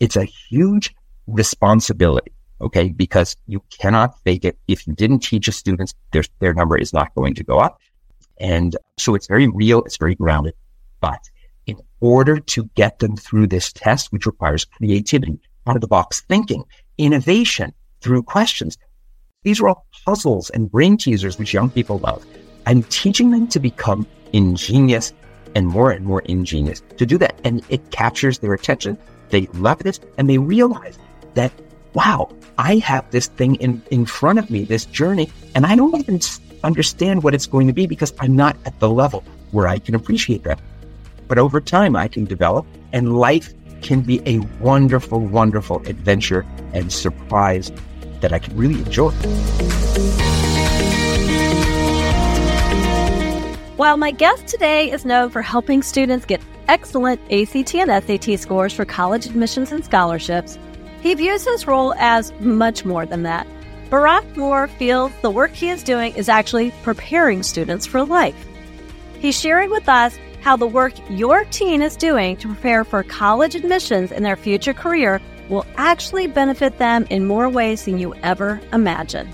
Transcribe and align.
it's 0.00 0.16
a 0.16 0.24
huge 0.24 0.94
responsibility. 1.26 2.32
Okay. 2.60 2.88
Because 2.90 3.36
you 3.46 3.62
cannot 3.70 4.18
fake 4.22 4.44
it. 4.44 4.58
If 4.66 4.86
you 4.86 4.94
didn't 4.94 5.20
teach 5.20 5.46
a 5.48 5.52
students, 5.52 5.94
their, 6.12 6.24
their 6.40 6.54
number 6.54 6.76
is 6.76 6.92
not 6.92 7.14
going 7.14 7.34
to 7.34 7.44
go 7.44 7.58
up. 7.58 7.80
And 8.40 8.76
so 8.96 9.14
it's 9.14 9.26
very 9.26 9.48
real. 9.48 9.82
It's 9.84 9.96
very 9.96 10.14
grounded. 10.14 10.54
But 11.00 11.28
in 11.66 11.76
order 12.00 12.40
to 12.40 12.64
get 12.74 12.98
them 12.98 13.16
through 13.16 13.48
this 13.48 13.72
test, 13.72 14.12
which 14.12 14.26
requires 14.26 14.64
creativity, 14.64 15.38
out 15.66 15.76
of 15.76 15.82
the 15.82 15.88
box 15.88 16.22
thinking, 16.22 16.64
innovation 16.96 17.72
through 18.00 18.22
questions, 18.22 18.78
these 19.42 19.60
are 19.60 19.68
all 19.68 19.86
puzzles 20.04 20.50
and 20.50 20.70
brain 20.70 20.96
teasers, 20.96 21.38
which 21.38 21.52
young 21.54 21.70
people 21.70 21.98
love. 21.98 22.24
I'm 22.66 22.82
teaching 22.84 23.30
them 23.30 23.46
to 23.48 23.60
become 23.60 24.06
ingenious 24.32 25.12
and 25.54 25.66
more 25.66 25.90
and 25.90 26.04
more 26.04 26.22
ingenious 26.22 26.82
to 26.96 27.06
do 27.06 27.18
that. 27.18 27.38
And 27.44 27.62
it 27.68 27.90
captures 27.90 28.38
their 28.38 28.54
attention. 28.54 28.98
They 29.30 29.46
love 29.54 29.80
this 29.80 30.00
and 30.16 30.28
they 30.28 30.38
realize 30.38 30.98
that, 31.34 31.52
wow, 31.94 32.30
I 32.56 32.76
have 32.76 33.10
this 33.10 33.26
thing 33.26 33.56
in, 33.56 33.82
in 33.90 34.06
front 34.06 34.38
of 34.38 34.50
me, 34.50 34.64
this 34.64 34.84
journey, 34.86 35.30
and 35.54 35.66
I 35.66 35.76
don't 35.76 35.94
even 35.96 36.20
understand 36.64 37.22
what 37.22 37.34
it's 37.34 37.46
going 37.46 37.66
to 37.66 37.72
be 37.72 37.86
because 37.86 38.12
I'm 38.20 38.34
not 38.34 38.56
at 38.64 38.78
the 38.80 38.90
level 38.90 39.24
where 39.52 39.68
I 39.68 39.78
can 39.78 39.94
appreciate 39.94 40.42
that. 40.44 40.60
But 41.28 41.38
over 41.38 41.60
time, 41.60 41.94
I 41.94 42.08
can 42.08 42.24
develop 42.24 42.66
and 42.92 43.18
life 43.18 43.52
can 43.82 44.00
be 44.00 44.20
a 44.26 44.38
wonderful, 44.60 45.20
wonderful 45.20 45.86
adventure 45.86 46.44
and 46.72 46.92
surprise 46.92 47.70
that 48.20 48.32
I 48.32 48.38
can 48.38 48.56
really 48.56 48.80
enjoy. 48.80 49.10
While 53.76 53.96
my 53.96 54.10
guest 54.10 54.48
today 54.48 54.90
is 54.90 55.04
known 55.04 55.30
for 55.30 55.40
helping 55.40 55.82
students 55.82 56.26
get 56.26 56.40
excellent 56.68 57.20
ACT 57.32 57.74
and 57.74 58.04
SAT 58.04 58.38
scores 58.38 58.72
for 58.72 58.84
college 58.84 59.26
admissions 59.26 59.72
and 59.72 59.84
scholarships, 59.84 60.58
he 61.00 61.14
views 61.14 61.44
his 61.44 61.66
role 61.66 61.94
as 61.94 62.32
much 62.40 62.84
more 62.84 63.06
than 63.06 63.22
that. 63.24 63.46
Barak 63.90 64.36
Moore 64.36 64.68
feels 64.68 65.12
the 65.22 65.30
work 65.30 65.52
he 65.52 65.70
is 65.70 65.82
doing 65.82 66.14
is 66.14 66.28
actually 66.28 66.72
preparing 66.82 67.42
students 67.42 67.86
for 67.86 68.04
life. 68.04 68.46
He's 69.18 69.38
sharing 69.38 69.70
with 69.70 69.88
us 69.88 70.18
how 70.42 70.56
the 70.56 70.66
work 70.66 70.92
your 71.08 71.44
teen 71.46 71.82
is 71.82 71.96
doing 71.96 72.36
to 72.36 72.48
prepare 72.48 72.84
for 72.84 73.02
college 73.02 73.54
admissions 73.54 74.12
in 74.12 74.22
their 74.22 74.36
future 74.36 74.74
career 74.74 75.20
will 75.48 75.66
actually 75.76 76.26
benefit 76.26 76.78
them 76.78 77.06
in 77.10 77.26
more 77.26 77.48
ways 77.48 77.86
than 77.86 77.98
you 77.98 78.14
ever 78.22 78.60
imagined. 78.72 79.32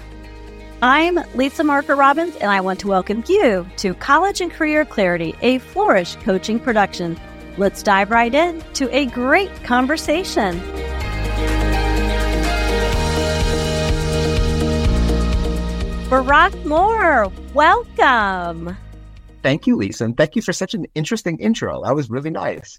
I'm 0.87 1.19
Lisa 1.35 1.65
Marker 1.65 1.97
Robbins, 1.97 2.37
and 2.37 2.51
I 2.51 2.61
want 2.61 2.79
to 2.81 2.89
welcome 2.89 3.25
you 3.27 3.67
to 3.79 3.95
College 3.95 4.43
and 4.43 4.51
Career 4.51 4.85
Clarity, 4.85 5.35
a 5.41 5.57
Flourish 5.57 6.15
coaching 6.17 6.61
production. 6.61 7.19
Let's 7.57 7.83
dive 7.83 8.11
right 8.11 8.35
in 8.35 8.63
to 8.75 8.95
a 8.95 9.07
great 9.07 9.51
conversation. 9.65 10.61
Barak 16.11 16.55
Moore, 16.67 17.33
welcome. 17.55 18.77
Thank 19.43 19.67
you, 19.67 19.77
Lisa, 19.77 20.05
and 20.05 20.15
thank 20.15 20.37
you 20.37 20.43
for 20.43 20.53
such 20.53 20.75
an 20.75 20.85
interesting 20.95 21.39
intro. 21.39 21.83
That 21.83 21.95
was 21.95 22.11
really 22.11 22.29
nice. 22.29 22.79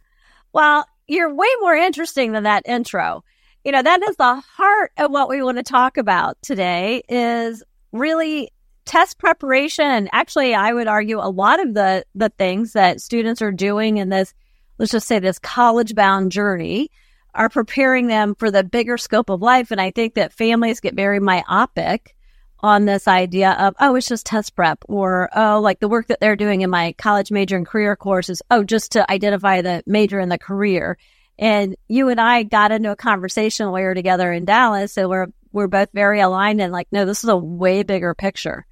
Well, 0.53 0.88
you're 1.08 1.33
way 1.33 1.50
more 1.59 1.73
interesting 1.73 2.33
than 2.33 2.44
that 2.44 2.61
intro. 2.67 3.23
You 3.64 3.72
know, 3.72 3.81
that 3.81 4.03
is 4.03 4.16
the 4.17 4.36
heart 4.36 4.92
of 4.95 5.09
what 5.09 5.28
we 5.28 5.42
want 5.42 5.58
to 5.58 5.64
talk 5.64 5.98
about 5.98 6.38
today 6.44 7.02
is 7.09 7.64
really 7.95 8.51
test 8.85 9.17
preparation. 9.17 10.09
Actually, 10.11 10.53
I 10.53 10.73
would 10.73 10.88
argue 10.88 11.19
a 11.19 11.29
lot 11.29 11.59
of 11.59 11.73
the, 11.73 12.05
the 12.13 12.29
things 12.29 12.73
that 12.73 13.02
students 13.02 13.41
are 13.41 13.52
doing 13.52 13.97
in 13.97 14.09
this, 14.09 14.33
let's 14.77 14.91
just 14.91 15.07
say 15.07 15.19
this 15.19 15.39
college 15.39 15.95
bound 15.95 16.31
journey 16.31 16.91
are 17.33 17.49
preparing 17.49 18.07
them 18.07 18.35
for 18.35 18.52
the 18.52 18.63
bigger 18.63 18.97
scope 18.97 19.29
of 19.29 19.41
life. 19.41 19.71
And 19.71 19.81
I 19.81 19.91
think 19.91 20.13
that 20.13 20.33
families 20.33 20.79
get 20.79 20.93
very 20.93 21.19
myopic 21.19 22.15
on 22.59 22.85
this 22.85 23.07
idea 23.07 23.52
of, 23.52 23.75
oh, 23.79 23.95
it's 23.95 24.07
just 24.07 24.25
test 24.25 24.55
prep 24.55 24.83
or, 24.87 25.30
oh, 25.36 25.59
like 25.59 25.80
the 25.80 25.89
work 25.89 26.08
that 26.08 26.20
they're 26.20 26.36
doing 26.36 26.61
in 26.61 26.70
my 26.70 26.93
college 26.93 27.31
major 27.31 27.58
and 27.58 27.67
career 27.67 27.95
courses. 27.95 28.41
Oh, 28.49 28.64
just 28.64 28.93
to 28.93 29.11
identify 29.11 29.61
the 29.61 29.83
major 29.86 30.20
and 30.20 30.31
the 30.31 30.37
career. 30.37 30.97
And 31.37 31.75
you 31.89 32.08
and 32.08 32.21
I 32.21 32.43
got 32.43 32.71
into 32.71 32.91
a 32.91 32.95
conversation 32.95 33.65
while 33.65 33.81
we 33.81 33.81
were 33.81 33.93
together 33.93 34.31
in 34.31 34.45
Dallas. 34.45 34.93
So 34.93 35.09
we're, 35.09 35.27
we're 35.55 35.67
both 35.67 35.88
very 35.93 36.20
aligned 36.20 36.60
and 36.60 36.73
like, 36.73 36.89
no, 36.92 37.05
this 37.05 37.23
is 37.23 37.30
a 37.30 37.38
way 37.38 37.82
bigger 37.82 38.14
picture. 38.14 38.66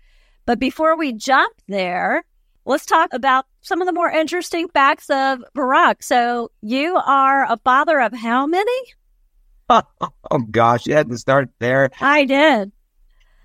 But 0.45 0.59
before 0.59 0.97
we 0.97 1.13
jump 1.13 1.55
there, 1.69 2.25
let's 2.65 2.85
talk 2.85 3.13
about 3.13 3.45
some 3.61 3.81
of 3.81 3.87
the 3.87 3.93
more 3.93 4.11
interesting 4.11 4.67
facts 4.67 5.09
of 5.09 5.39
Barak. 5.55 6.03
So 6.03 6.51
you 6.61 6.97
are 6.97 7.49
a 7.49 7.57
father 7.63 8.01
of 8.01 8.13
how 8.13 8.45
many? 8.45 8.81
Oh, 9.69 9.83
oh 10.29 10.39
gosh, 10.51 10.85
you 10.85 10.93
had 10.93 11.09
to 11.09 11.17
start 11.17 11.49
there. 11.59 11.89
I 12.01 12.25
did. 12.25 12.73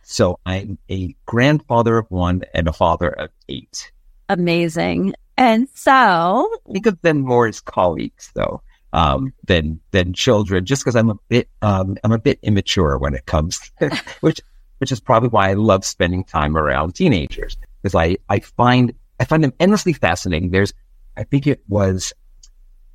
So 0.02 0.40
I'm 0.44 0.76
a 0.90 1.14
grandfather 1.24 1.96
of 1.96 2.10
one 2.10 2.42
and 2.54 2.66
a 2.66 2.72
father 2.72 3.08
of 3.08 3.30
eight. 3.48 3.92
Amazing. 4.28 5.14
And 5.36 5.68
so 5.74 6.50
think 6.72 6.86
of 6.86 7.00
them 7.02 7.20
more 7.20 7.46
as 7.46 7.60
colleagues 7.60 8.32
though 8.34 8.62
um, 8.92 9.32
than 9.44 9.80
than 9.90 10.12
children, 10.12 10.64
just 10.64 10.82
because 10.82 10.96
I'm 10.96 11.10
a 11.10 11.16
bit 11.28 11.48
um, 11.62 11.96
I'm 12.04 12.12
a 12.12 12.18
bit 12.18 12.38
immature 12.42 12.98
when 12.98 13.14
it 13.14 13.26
comes, 13.26 13.70
which 14.20 14.40
which 14.78 14.92
is 14.92 15.00
probably 15.00 15.28
why 15.28 15.50
I 15.50 15.54
love 15.54 15.84
spending 15.84 16.24
time 16.24 16.56
around 16.56 16.94
teenagers 16.94 17.56
because 17.82 17.94
I 17.94 18.16
I 18.28 18.40
find 18.40 18.94
I 19.20 19.24
find 19.24 19.42
them 19.44 19.52
endlessly 19.60 19.92
fascinating. 19.92 20.50
There's 20.50 20.72
I 21.16 21.24
think 21.24 21.46
it 21.46 21.62
was 21.68 22.12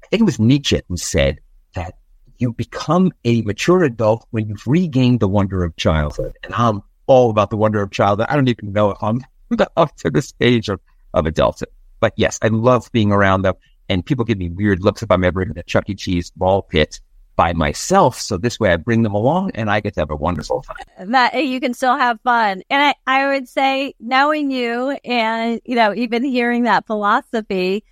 I 0.04 0.08
think 0.08 0.22
it 0.22 0.26
was 0.26 0.40
Nietzsche 0.40 0.82
who 0.88 0.98
said 0.98 1.40
that 1.76 1.96
you 2.38 2.54
become 2.54 3.12
a 3.24 3.42
mature 3.44 3.84
adult 3.84 4.26
when 4.32 4.48
you've 4.50 4.66
regained 4.66 5.20
the 5.20 5.28
wonder 5.28 5.64
of 5.64 5.76
childhood, 5.76 6.38
and 6.44 6.54
I'm 6.54 6.82
all 7.06 7.30
about 7.30 7.50
the 7.50 7.58
wonder 7.58 7.82
of 7.82 7.92
childhood. 7.92 8.28
I 8.30 8.36
don't 8.36 8.48
even 8.48 8.74
know 8.74 8.92
if 8.92 9.04
I'm 9.04 9.22
up 9.78 9.96
to 9.98 10.10
the 10.10 10.22
stage 10.22 10.70
of 10.70 10.80
of 11.14 11.28
adulthood, 11.28 11.70
but 12.00 12.14
yes, 12.16 12.40
I 12.42 12.48
love 12.48 12.90
being 12.92 13.12
around 13.12 13.44
them 13.44 13.56
and 13.90 14.06
people 14.06 14.26
give 14.26 14.38
me 14.38 14.50
weird 14.50 14.84
looks 14.84 15.04
if 15.04 15.12
I'm 15.12 15.24
ever 15.24 15.42
in 15.42 15.58
a 15.58 15.64
Chuck 15.64 15.90
E. 15.90 15.96
Cheese 15.96 16.32
ball 16.32 16.62
pit 16.62 17.00
by 17.36 17.54
myself. 17.54 18.20
So 18.20 18.38
this 18.38 18.60
way 18.60 18.72
I 18.72 18.78
bring 18.78 19.04
them 19.04 19.14
along 19.14 19.52
and 19.56 19.70
I 19.70 19.80
get 19.80 19.96
to 19.96 20.02
have 20.02 20.12
a 20.12 20.16
wonderful 20.16 20.62
time. 20.62 21.12
That 21.12 21.46
you 21.46 21.60
can 21.60 21.74
still 21.74 21.98
have 21.98 22.22
fun. 22.22 22.62
And 22.70 22.84
I, 22.84 22.96
I 23.08 23.34
would 23.34 23.48
say 23.48 23.96
knowing 24.00 24.52
you 24.52 24.92
and, 25.04 25.60
you 25.66 25.76
know, 25.76 25.94
even 25.96 26.24
hearing 26.24 26.64
that 26.64 26.86
philosophy, 26.86 27.84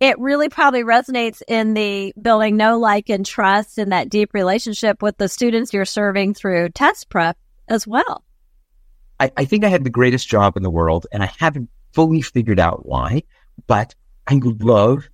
it 0.00 0.18
really 0.18 0.48
probably 0.48 0.82
resonates 0.82 1.40
in 1.48 1.74
the 1.74 2.12
building 2.20 2.56
know 2.56 2.78
like 2.78 3.08
and 3.08 3.24
trust 3.24 3.78
and 3.78 3.92
that 3.92 4.10
deep 4.10 4.34
relationship 4.34 5.02
with 5.02 5.16
the 5.16 5.28
students 5.28 5.72
you're 5.72 5.86
serving 5.86 6.34
through 6.34 6.68
test 6.70 7.08
prep 7.08 7.38
as 7.68 7.86
well. 7.86 8.22
I, 9.18 9.32
I 9.36 9.44
think 9.44 9.64
I 9.64 9.68
had 9.68 9.84
the 9.84 9.90
greatest 9.90 10.28
job 10.28 10.56
in 10.56 10.62
the 10.62 10.70
world 10.70 11.06
and 11.10 11.22
I 11.22 11.32
haven't 11.38 11.70
fully 11.92 12.20
figured 12.20 12.60
out 12.60 12.84
why, 12.84 13.22
but 13.66 13.94
I 14.26 14.34
would 14.34 14.62
love 14.62 15.08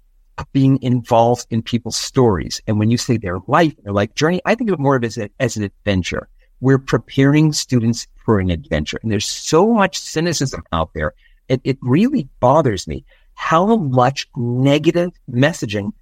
being 0.53 0.83
involved 0.83 1.47
in 1.51 1.63
people's 1.63 1.97
stories. 1.97 2.61
And 2.67 2.79
when 2.79 2.91
you 2.91 2.97
say 2.97 3.17
their 3.17 3.39
life, 3.47 3.75
their 3.83 3.93
life 3.93 4.15
journey, 4.15 4.41
I 4.45 4.55
think 4.55 4.71
of 4.71 4.75
it 4.75 4.81
more 4.81 4.97
of 4.97 5.05
as, 5.05 5.19
a, 5.19 5.31
as 5.41 5.57
an 5.57 5.65
adventure. 5.65 6.29
We're 6.61 6.79
preparing 6.79 7.53
students 7.53 8.07
for 8.25 8.39
an 8.39 8.51
adventure. 8.51 8.99
And 9.03 9.11
there's 9.11 9.27
so 9.27 9.73
much 9.73 9.99
cynicism 9.99 10.63
out 10.73 10.93
there. 10.95 11.15
It, 11.49 11.61
it 11.65 11.79
really 11.81 12.29
bothers 12.39 12.87
me 12.87 13.05
how 13.35 13.77
much 13.77 14.29
negative 14.37 15.11
messaging 15.31 15.93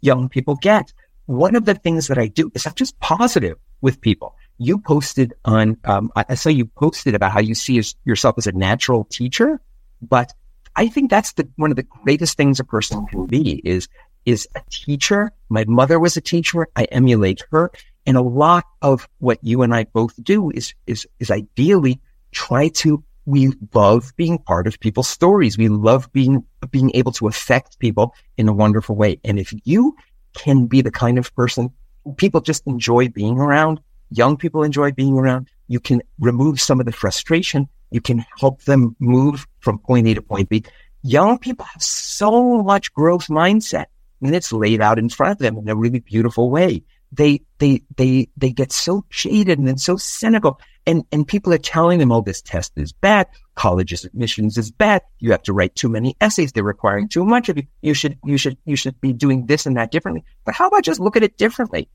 young 0.00 0.28
people 0.28 0.54
get. 0.56 0.92
One 1.26 1.56
of 1.56 1.64
the 1.64 1.74
things 1.74 2.06
that 2.06 2.18
I 2.18 2.28
do 2.28 2.50
is 2.54 2.66
I'm 2.66 2.74
just 2.74 2.98
positive 3.00 3.58
with 3.80 4.00
people. 4.00 4.36
You 4.58 4.78
posted 4.78 5.34
on, 5.44 5.76
um, 5.84 6.12
I 6.14 6.36
saw 6.36 6.48
you 6.48 6.66
posted 6.66 7.14
about 7.14 7.32
how 7.32 7.40
you 7.40 7.54
see 7.54 7.82
yourself 8.04 8.36
as 8.38 8.46
a 8.46 8.52
natural 8.52 9.04
teacher, 9.04 9.60
but 10.00 10.32
I 10.76 10.88
think 10.88 11.10
that's 11.10 11.32
the 11.32 11.48
one 11.56 11.70
of 11.70 11.76
the 11.76 11.82
greatest 11.82 12.36
things 12.36 12.60
a 12.60 12.64
person 12.64 13.06
can 13.06 13.26
be 13.26 13.60
is 13.64 13.88
is 14.24 14.48
a 14.54 14.62
teacher. 14.70 15.30
My 15.48 15.64
mother 15.68 16.00
was 16.00 16.16
a 16.16 16.20
teacher. 16.20 16.66
I 16.76 16.84
emulate 16.84 17.42
her. 17.50 17.70
And 18.06 18.16
a 18.16 18.22
lot 18.22 18.64
of 18.82 19.08
what 19.18 19.38
you 19.42 19.62
and 19.62 19.74
I 19.74 19.84
both 19.84 20.22
do 20.22 20.50
is 20.50 20.74
is 20.86 21.06
is 21.20 21.30
ideally 21.30 22.00
try 22.32 22.68
to 22.68 23.02
we 23.26 23.52
love 23.72 24.12
being 24.16 24.38
part 24.38 24.66
of 24.66 24.78
people's 24.80 25.08
stories. 25.08 25.56
We 25.56 25.68
love 25.68 26.12
being 26.12 26.44
being 26.70 26.90
able 26.94 27.12
to 27.12 27.28
affect 27.28 27.78
people 27.78 28.14
in 28.36 28.48
a 28.48 28.52
wonderful 28.52 28.96
way. 28.96 29.20
And 29.24 29.38
if 29.38 29.54
you 29.64 29.96
can 30.34 30.66
be 30.66 30.82
the 30.82 30.90
kind 30.90 31.18
of 31.18 31.34
person 31.34 31.70
people 32.16 32.40
just 32.40 32.66
enjoy 32.66 33.08
being 33.08 33.38
around, 33.38 33.80
young 34.10 34.36
people 34.36 34.62
enjoy 34.62 34.92
being 34.92 35.16
around, 35.16 35.48
you 35.68 35.80
can 35.80 36.02
remove 36.18 36.60
some 36.60 36.80
of 36.80 36.86
the 36.86 36.92
frustration 36.92 37.68
you 37.94 38.00
can 38.00 38.24
help 38.38 38.62
them 38.62 38.96
move 38.98 39.46
from 39.60 39.78
point 39.78 40.08
A 40.08 40.14
to 40.14 40.22
point 40.22 40.48
B. 40.48 40.64
Young 41.02 41.38
people 41.38 41.64
have 41.66 41.82
so 41.82 42.62
much 42.62 42.92
growth 42.92 43.28
mindset 43.28 43.86
and 44.20 44.34
it's 44.34 44.52
laid 44.52 44.80
out 44.80 44.98
in 44.98 45.08
front 45.08 45.32
of 45.32 45.38
them 45.38 45.56
in 45.58 45.68
a 45.68 45.76
really 45.76 46.00
beautiful 46.00 46.50
way. 46.50 46.82
They, 47.12 47.42
they, 47.58 47.82
they, 47.96 48.28
they 48.36 48.50
get 48.50 48.72
so 48.72 49.04
jaded 49.10 49.58
and 49.58 49.80
so 49.80 49.96
cynical 49.96 50.58
and, 50.86 51.04
and 51.12 51.26
people 51.26 51.52
are 51.52 51.58
telling 51.58 52.00
them, 52.00 52.10
oh, 52.10 52.20
this 52.20 52.42
test 52.42 52.72
is 52.76 52.92
bad. 52.92 53.28
College's 53.54 54.04
admissions 54.04 54.58
is 54.58 54.70
bad. 54.70 55.02
You 55.20 55.30
have 55.30 55.44
to 55.44 55.52
write 55.52 55.76
too 55.76 55.88
many 55.88 56.16
essays. 56.20 56.52
They're 56.52 56.64
requiring 56.64 57.08
too 57.08 57.24
much 57.24 57.48
of 57.48 57.56
you. 57.56 57.64
You 57.82 57.94
should, 57.94 58.18
you 58.24 58.36
should, 58.36 58.58
you 58.64 58.74
should 58.74 59.00
be 59.00 59.12
doing 59.12 59.46
this 59.46 59.66
and 59.66 59.76
that 59.76 59.92
differently. 59.92 60.24
But 60.44 60.54
how 60.54 60.66
about 60.66 60.82
just 60.82 61.00
look 61.00 61.16
at 61.16 61.22
it 61.22 61.38
differently? 61.38 61.88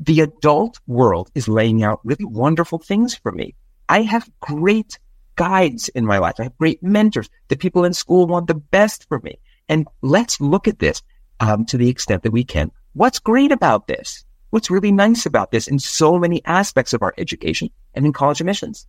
the 0.00 0.20
adult 0.20 0.78
world 0.86 1.30
is 1.34 1.48
laying 1.48 1.82
out 1.82 2.00
really 2.04 2.24
wonderful 2.24 2.78
things 2.78 3.14
for 3.14 3.32
me. 3.32 3.54
I 3.88 4.02
have 4.02 4.28
great 4.40 4.98
guides 5.36 5.88
in 5.90 6.04
my 6.04 6.18
life. 6.18 6.34
I 6.38 6.44
have 6.44 6.58
great 6.58 6.82
mentors. 6.82 7.30
The 7.48 7.56
people 7.56 7.84
in 7.84 7.92
school 7.92 8.26
want 8.26 8.46
the 8.46 8.54
best 8.54 9.06
for 9.08 9.20
me. 9.20 9.38
And 9.68 9.86
let's 10.02 10.40
look 10.40 10.66
at 10.68 10.78
this 10.78 11.02
um, 11.40 11.64
to 11.66 11.76
the 11.76 11.88
extent 11.88 12.22
that 12.22 12.32
we 12.32 12.44
can. 12.44 12.70
What's 12.94 13.18
great 13.18 13.52
about 13.52 13.86
this? 13.86 14.24
What's 14.50 14.70
really 14.70 14.92
nice 14.92 15.26
about 15.26 15.50
this 15.50 15.68
in 15.68 15.78
so 15.78 16.18
many 16.18 16.44
aspects 16.44 16.92
of 16.92 17.02
our 17.02 17.14
education 17.18 17.70
and 17.94 18.06
in 18.06 18.12
college 18.12 18.40
admissions? 18.40 18.86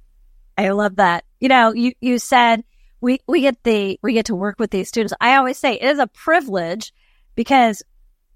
I 0.57 0.69
love 0.69 0.95
that. 0.95 1.25
You 1.39 1.49
know, 1.49 1.73
you, 1.73 1.93
you 1.99 2.19
said 2.19 2.63
we, 3.01 3.19
we 3.27 3.41
get 3.41 3.61
the, 3.63 3.99
we 4.01 4.13
get 4.13 4.27
to 4.27 4.35
work 4.35 4.59
with 4.59 4.71
these 4.71 4.87
students. 4.87 5.13
I 5.19 5.35
always 5.35 5.57
say 5.57 5.73
it 5.73 5.83
is 5.83 5.99
a 5.99 6.07
privilege 6.07 6.93
because 7.35 7.83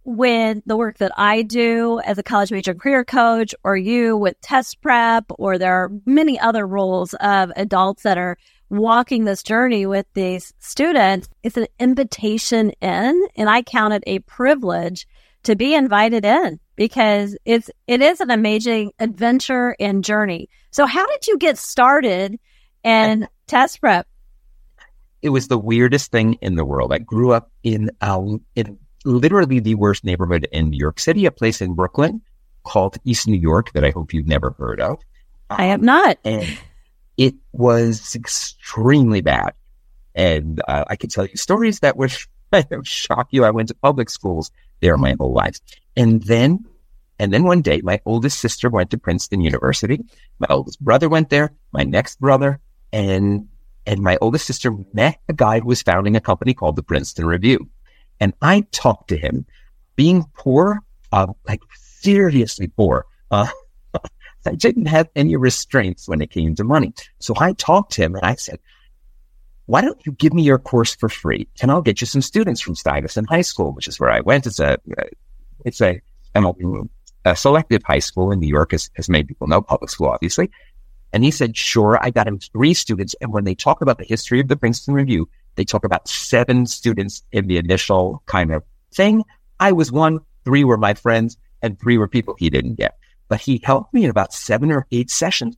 when 0.03 0.63
the 0.65 0.77
work 0.77 0.97
that 0.97 1.11
I 1.15 1.43
do 1.43 1.99
as 2.03 2.17
a 2.17 2.23
college 2.23 2.51
major 2.51 2.73
career 2.73 3.05
coach 3.05 3.53
or 3.63 3.77
you 3.77 4.17
with 4.17 4.39
test 4.41 4.81
prep, 4.81 5.25
or 5.37 5.57
there 5.57 5.73
are 5.73 5.91
many 6.05 6.39
other 6.39 6.65
roles 6.65 7.13
of 7.15 7.51
adults 7.55 8.03
that 8.03 8.17
are 8.17 8.37
walking 8.69 9.25
this 9.25 9.43
journey 9.43 9.85
with 9.85 10.05
these 10.13 10.53
students, 10.59 11.29
it's 11.43 11.57
an 11.57 11.67
invitation 11.77 12.71
in. 12.81 13.27
And 13.35 13.49
I 13.49 13.61
count 13.61 13.93
it 13.93 14.03
a 14.07 14.19
privilege 14.19 15.07
to 15.43 15.55
be 15.55 15.75
invited 15.75 16.25
in 16.25 16.59
because 16.75 17.37
it's, 17.45 17.69
it 17.87 18.01
is 18.01 18.21
an 18.21 18.31
amazing 18.31 18.91
adventure 18.99 19.75
and 19.79 20.03
journey. 20.03 20.49
So 20.71 20.85
how 20.85 21.05
did 21.05 21.27
you 21.27 21.37
get 21.37 21.57
started 21.57 22.39
in 22.83 23.27
test 23.47 23.81
prep? 23.81 24.07
It 25.21 25.29
was 25.29 25.49
the 25.49 25.57
weirdest 25.57 26.11
thing 26.11 26.35
in 26.41 26.55
the 26.55 26.65
world. 26.65 26.91
I 26.93 26.97
grew 26.97 27.31
up 27.31 27.51
in, 27.63 27.91
um, 28.01 28.41
in 28.55 28.79
literally 29.05 29.59
the 29.59 29.75
worst 29.75 30.03
neighborhood 30.03 30.47
in 30.51 30.69
New 30.69 30.77
York 30.77 30.99
City, 30.99 31.25
a 31.25 31.31
place 31.31 31.61
in 31.61 31.73
Brooklyn 31.73 32.21
called 32.63 32.97
East 33.05 33.27
New 33.27 33.37
York 33.37 33.71
that 33.73 33.83
I 33.83 33.91
hope 33.91 34.13
you've 34.13 34.27
never 34.27 34.51
heard 34.51 34.81
of. 34.81 34.99
I 35.49 35.65
have 35.65 35.81
not. 35.81 36.17
And 36.23 36.47
it 37.17 37.35
was 37.51 38.15
extremely 38.15 39.21
bad. 39.21 39.53
And 40.15 40.61
uh, 40.67 40.85
I 40.87 40.95
could 40.95 41.11
tell 41.11 41.25
you 41.25 41.35
stories 41.35 41.79
that 41.81 41.97
would 41.97 42.11
shock 42.83 43.27
you. 43.31 43.45
I 43.45 43.51
went 43.51 43.69
to 43.69 43.75
public 43.75 44.09
schools 44.09 44.51
there 44.79 44.97
my 44.97 45.15
whole 45.19 45.33
life. 45.33 45.59
And 45.95 46.23
then, 46.23 46.65
and 47.19 47.33
then 47.33 47.43
one 47.43 47.61
day, 47.61 47.81
my 47.83 48.01
oldest 48.05 48.39
sister 48.39 48.69
went 48.69 48.89
to 48.91 48.97
Princeton 48.97 49.41
University. 49.41 50.03
My 50.39 50.47
oldest 50.49 50.79
brother 50.79 51.09
went 51.09 51.29
there, 51.29 51.53
my 51.71 51.83
next 51.83 52.19
brother, 52.19 52.59
and, 52.91 53.47
and 53.85 54.01
my 54.01 54.17
oldest 54.21 54.47
sister 54.47 54.71
met 54.93 55.19
a 55.29 55.33
guy 55.33 55.59
who 55.59 55.67
was 55.67 55.81
founding 55.81 56.15
a 56.15 56.21
company 56.21 56.53
called 56.53 56.75
the 56.75 56.83
Princeton 56.83 57.25
Review. 57.25 57.69
And 58.21 58.33
I 58.41 58.61
talked 58.71 59.09
to 59.09 59.17
him 59.17 59.45
being 59.95 60.23
poor, 60.35 60.79
uh, 61.11 61.27
like 61.47 61.61
seriously 61.75 62.67
poor. 62.67 63.07
Uh, 63.31 63.47
I 64.45 64.55
didn't 64.55 64.85
have 64.85 65.09
any 65.15 65.35
restraints 65.35 66.07
when 66.07 66.21
it 66.21 66.29
came 66.29 66.55
to 66.55 66.63
money. 66.63 66.93
So 67.19 67.33
I 67.37 67.53
talked 67.53 67.93
to 67.93 68.03
him 68.03 68.15
and 68.15 68.23
I 68.23 68.35
said, 68.35 68.59
why 69.65 69.81
don't 69.81 70.05
you 70.05 70.11
give 70.13 70.33
me 70.33 70.43
your 70.43 70.59
course 70.59 70.95
for 70.95 71.09
free? 71.09 71.47
And 71.61 71.71
I'll 71.71 71.81
get 71.81 71.99
you 71.99 72.07
some 72.07 72.21
students 72.21 72.61
from 72.61 72.75
Stuyvesant 72.75 73.29
High 73.29 73.41
School, 73.41 73.71
which 73.73 73.87
is 73.87 73.99
where 73.99 74.11
I 74.11 74.19
went. 74.21 74.45
It's 74.45 74.59
a, 74.59 74.77
it's 75.65 75.81
a, 75.81 76.01
a 76.35 77.35
selective 77.35 77.81
high 77.83 77.99
school 77.99 78.31
in 78.31 78.39
New 78.39 78.47
York, 78.47 78.73
as, 78.73 78.89
as 78.97 79.09
many 79.09 79.23
people 79.23 79.47
know, 79.47 79.61
public 79.61 79.89
school, 79.89 80.09
obviously. 80.09 80.51
And 81.13 81.23
he 81.23 81.31
said, 81.31 81.57
sure. 81.57 81.97
I 82.01 82.09
got 82.09 82.27
him 82.27 82.39
three 82.39 82.73
students. 82.73 83.15
And 83.21 83.33
when 83.33 83.45
they 83.45 83.55
talk 83.55 83.81
about 83.81 83.97
the 83.97 84.05
history 84.05 84.39
of 84.39 84.47
the 84.47 84.55
Princeton 84.55 84.93
Review, 84.93 85.27
they 85.55 85.65
talk 85.65 85.83
about 85.83 86.07
seven 86.07 86.65
students 86.65 87.23
in 87.31 87.47
the 87.47 87.57
initial 87.57 88.23
kind 88.25 88.53
of 88.53 88.63
thing. 88.93 89.23
I 89.59 89.71
was 89.71 89.91
one, 89.91 90.19
three 90.45 90.63
were 90.63 90.77
my 90.77 90.93
friends, 90.93 91.37
and 91.61 91.79
three 91.79 91.97
were 91.97 92.07
people 92.07 92.35
he 92.37 92.49
didn't 92.49 92.75
get. 92.75 92.97
But 93.27 93.41
he 93.41 93.61
helped 93.63 93.93
me 93.93 94.03
in 94.03 94.09
about 94.09 94.33
seven 94.33 94.71
or 94.71 94.87
eight 94.91 95.09
sessions, 95.09 95.55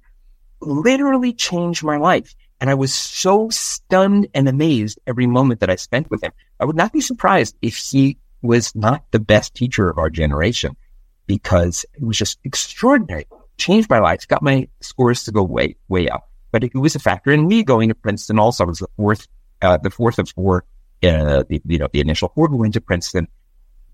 literally 0.61 1.33
changed 1.33 1.83
my 1.83 1.97
life. 1.97 2.35
And 2.59 2.69
I 2.69 2.75
was 2.75 2.93
so 2.93 3.49
stunned 3.49 4.27
and 4.33 4.47
amazed 4.47 4.99
every 5.07 5.27
moment 5.27 5.59
that 5.59 5.69
I 5.69 5.75
spent 5.75 6.09
with 6.09 6.23
him. 6.23 6.31
I 6.59 6.65
would 6.65 6.75
not 6.75 6.93
be 6.93 7.01
surprised 7.01 7.55
if 7.61 7.75
he 7.75 8.17
was 8.41 8.75
not 8.75 9.03
the 9.11 9.19
best 9.19 9.55
teacher 9.55 9.89
of 9.89 9.97
our 9.97 10.09
generation 10.09 10.75
because 11.27 11.85
it 11.93 12.03
was 12.03 12.17
just 12.17 12.39
extraordinary. 12.43 13.25
Changed 13.57 13.89
my 13.89 13.99
life, 13.99 14.27
got 14.27 14.43
my 14.43 14.67
scores 14.81 15.23
to 15.25 15.31
go 15.31 15.43
way, 15.43 15.75
way 15.87 16.09
up. 16.09 16.29
But 16.51 16.63
it 16.63 16.75
was 16.75 16.95
a 16.95 16.99
factor 16.99 17.31
in 17.31 17.47
me 17.47 17.63
going 17.63 17.89
to 17.89 17.95
Princeton 17.95 18.39
also. 18.39 18.63
I 18.63 18.67
was 18.67 18.79
the 18.79 18.87
fourth 18.97 19.27
uh, 19.63 19.77
the 19.77 19.89
fourth 19.89 20.19
of 20.19 20.29
four, 20.29 20.65
uh, 21.03 21.43
the, 21.49 21.61
you 21.65 21.79
know, 21.79 21.87
the 21.91 22.01
initial 22.01 22.31
four 22.35 22.47
who 22.47 22.57
went 22.57 22.73
to 22.73 22.81
Princeton. 22.81 23.27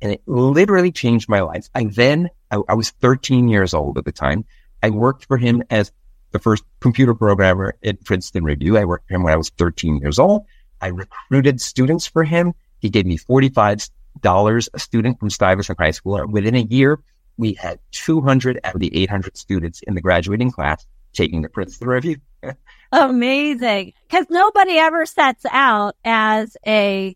And 0.02 0.14
it 0.14 0.22
literally 0.26 0.92
changed 0.92 1.30
my 1.30 1.42
life. 1.42 1.70
I 1.76 1.86
then, 1.86 2.30
I, 2.52 2.60
I 2.68 2.74
was 2.74 2.90
13 2.90 3.48
years 3.48 3.74
old 3.74 3.98
at 3.98 4.06
the 4.06 4.12
time. 4.12 4.46
I 4.82 4.90
worked 4.90 5.26
for 5.26 5.38
him 5.38 5.64
as 5.70 5.92
the 6.32 6.40
first 6.40 6.64
computer 6.80 7.14
programmer 7.14 7.76
at 7.84 8.04
Princeton 8.04 8.44
Review. 8.44 8.78
I 8.78 8.86
worked 8.86 9.08
for 9.08 9.16
him 9.16 9.24
when 9.24 9.34
I 9.34 9.38
was 9.38 9.50
13 9.50 9.98
years 9.98 10.20
old. 10.20 10.46
I 10.82 10.88
recruited 10.88 11.60
students 11.60 12.08
for 12.08 12.24
him. 12.24 12.54
He 12.80 12.90
gave 12.90 13.06
me 13.06 13.18
$45 13.18 13.90
a 14.74 14.80
student 14.80 15.20
from 15.20 15.30
Stuyvesant 15.30 15.80
High 15.80 15.92
School. 15.92 16.18
And 16.18 16.32
within 16.32 16.56
a 16.56 16.62
year, 16.62 17.00
we 17.38 17.54
had 17.54 17.80
200 17.92 18.60
out 18.64 18.76
of 18.76 18.80
the 18.80 18.96
800 19.04 19.38
students 19.38 19.82
in 19.82 19.96
the 19.96 20.02
graduating 20.02 20.52
class 20.52 20.86
taking 21.14 21.42
the 21.42 21.50
Princeton 21.50 21.88
Review. 21.88 22.18
Amazing. 22.92 23.94
Because 24.08 24.26
nobody 24.30 24.78
ever 24.78 25.06
sets 25.06 25.46
out 25.52 25.96
as 26.04 26.58
a 26.66 27.16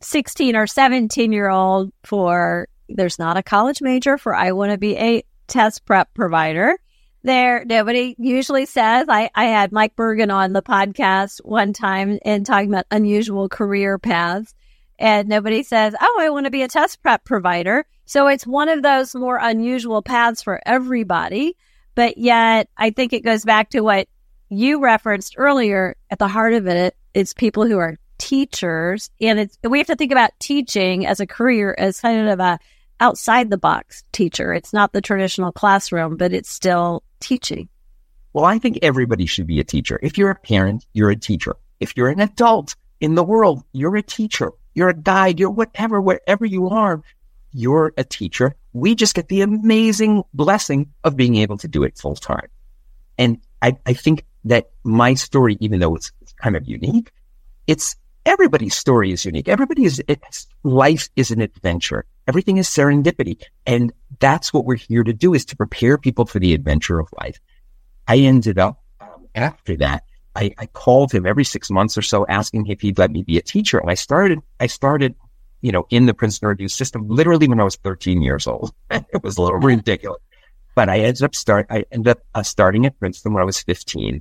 16 0.00 0.56
or 0.56 0.66
17 0.66 1.32
year 1.32 1.48
old 1.48 1.92
for, 2.04 2.68
there's 2.88 3.18
not 3.18 3.36
a 3.36 3.42
college 3.42 3.82
major 3.82 4.18
for, 4.18 4.34
I 4.34 4.52
want 4.52 4.72
to 4.72 4.78
be 4.78 4.96
a 4.96 5.24
test 5.46 5.84
prep 5.84 6.12
provider. 6.14 6.78
There, 7.22 7.64
nobody 7.64 8.14
usually 8.18 8.66
says, 8.66 9.06
I, 9.08 9.30
I 9.34 9.46
had 9.46 9.72
Mike 9.72 9.96
Bergen 9.96 10.30
on 10.30 10.52
the 10.52 10.62
podcast 10.62 11.38
one 11.42 11.72
time 11.72 12.18
and 12.24 12.44
talking 12.44 12.68
about 12.68 12.86
unusual 12.90 13.48
career 13.48 13.98
paths. 13.98 14.54
And 14.98 15.28
nobody 15.28 15.62
says, 15.62 15.94
Oh, 16.00 16.18
I 16.20 16.28
want 16.30 16.44
to 16.44 16.50
be 16.50 16.62
a 16.62 16.68
test 16.68 17.02
prep 17.02 17.24
provider. 17.24 17.86
So 18.04 18.26
it's 18.28 18.46
one 18.46 18.68
of 18.68 18.82
those 18.82 19.14
more 19.14 19.38
unusual 19.40 20.02
paths 20.02 20.42
for 20.42 20.60
everybody. 20.66 21.56
But 21.94 22.18
yet 22.18 22.68
I 22.76 22.90
think 22.90 23.12
it 23.12 23.24
goes 23.24 23.44
back 23.44 23.70
to 23.70 23.80
what 23.80 24.06
you 24.48 24.80
referenced 24.80 25.34
earlier, 25.36 25.96
at 26.10 26.18
the 26.18 26.28
heart 26.28 26.54
of 26.54 26.66
it, 26.66 26.96
it's 27.12 27.32
people 27.32 27.66
who 27.66 27.78
are 27.78 27.96
teachers, 28.18 29.10
and 29.20 29.38
it's 29.38 29.58
we 29.62 29.78
have 29.78 29.86
to 29.88 29.96
think 29.96 30.12
about 30.12 30.30
teaching 30.38 31.06
as 31.06 31.20
a 31.20 31.26
career 31.26 31.74
as 31.76 32.00
kind 32.00 32.28
of 32.28 32.40
a 32.40 32.58
outside 33.00 33.50
the 33.50 33.58
box 33.58 34.04
teacher. 34.12 34.52
It's 34.52 34.72
not 34.72 34.92
the 34.92 35.00
traditional 35.00 35.52
classroom, 35.52 36.16
but 36.16 36.32
it's 36.32 36.50
still 36.50 37.02
teaching. 37.20 37.68
Well, 38.32 38.44
I 38.44 38.58
think 38.58 38.78
everybody 38.82 39.26
should 39.26 39.46
be 39.46 39.60
a 39.60 39.64
teacher. 39.64 39.98
If 40.02 40.18
you're 40.18 40.30
a 40.30 40.34
parent, 40.34 40.86
you're 40.92 41.10
a 41.10 41.16
teacher. 41.16 41.56
If 41.80 41.96
you're 41.96 42.08
an 42.08 42.20
adult 42.20 42.74
in 43.00 43.14
the 43.14 43.22
world, 43.22 43.62
you're 43.72 43.96
a 43.96 44.02
teacher. 44.02 44.52
You're 44.74 44.88
a 44.88 44.94
guide. 44.94 45.38
You're 45.38 45.50
whatever, 45.50 46.00
wherever 46.00 46.44
you 46.44 46.68
are, 46.68 47.02
you're 47.52 47.92
a 47.96 48.04
teacher. 48.04 48.56
We 48.72 48.96
just 48.96 49.14
get 49.14 49.28
the 49.28 49.42
amazing 49.42 50.24
blessing 50.34 50.92
of 51.04 51.16
being 51.16 51.36
able 51.36 51.56
to 51.58 51.68
do 51.68 51.84
it 51.84 51.96
full 51.96 52.16
time. 52.16 52.48
And 53.16 53.38
I, 53.62 53.76
I 53.86 53.92
think 53.92 54.24
that 54.44 54.70
my 54.84 55.14
story, 55.14 55.56
even 55.60 55.80
though 55.80 55.94
it's, 55.94 56.12
it's 56.20 56.32
kind 56.34 56.56
of 56.56 56.66
unique, 56.66 57.10
it's 57.66 57.96
everybody's 58.26 58.74
story 58.74 59.12
is 59.12 59.24
unique. 59.24 59.48
Everybody 59.48 59.84
is, 59.84 60.02
life 60.62 61.08
is 61.16 61.30
an 61.30 61.40
adventure. 61.40 62.04
Everything 62.26 62.56
is 62.56 62.68
serendipity. 62.68 63.42
And 63.66 63.92
that's 64.20 64.52
what 64.52 64.64
we're 64.64 64.76
here 64.76 65.04
to 65.04 65.12
do 65.12 65.34
is 65.34 65.44
to 65.46 65.56
prepare 65.56 65.98
people 65.98 66.24
for 66.24 66.38
the 66.38 66.54
adventure 66.54 66.98
of 66.98 67.08
life. 67.20 67.38
I 68.08 68.18
ended 68.18 68.58
up 68.58 68.82
um, 69.00 69.28
after 69.34 69.76
that, 69.78 70.04
I, 70.36 70.54
I 70.58 70.66
called 70.66 71.12
him 71.12 71.26
every 71.26 71.44
six 71.44 71.70
months 71.70 71.96
or 71.96 72.02
so 72.02 72.26
asking 72.28 72.66
if 72.66 72.80
he'd 72.80 72.98
let 72.98 73.10
me 73.10 73.22
be 73.22 73.38
a 73.38 73.42
teacher. 73.42 73.78
And 73.78 73.90
I 73.90 73.94
started, 73.94 74.40
I 74.60 74.66
started, 74.66 75.14
you 75.60 75.72
know, 75.72 75.86
in 75.90 76.06
the 76.06 76.14
Princeton 76.14 76.48
Review 76.48 76.68
system 76.68 77.08
literally 77.08 77.48
when 77.48 77.60
I 77.60 77.64
was 77.64 77.76
13 77.76 78.20
years 78.20 78.46
old. 78.46 78.74
it 78.90 79.22
was 79.22 79.38
a 79.38 79.42
little 79.42 79.60
ridiculous, 79.60 80.20
but 80.74 80.88
I 80.88 81.00
ended 81.00 81.22
up 81.22 81.34
start, 81.34 81.66
I 81.70 81.84
ended 81.92 82.08
up 82.08 82.18
uh, 82.34 82.42
starting 82.42 82.84
at 82.84 82.98
Princeton 82.98 83.32
when 83.32 83.42
I 83.42 83.46
was 83.46 83.62
15 83.62 84.20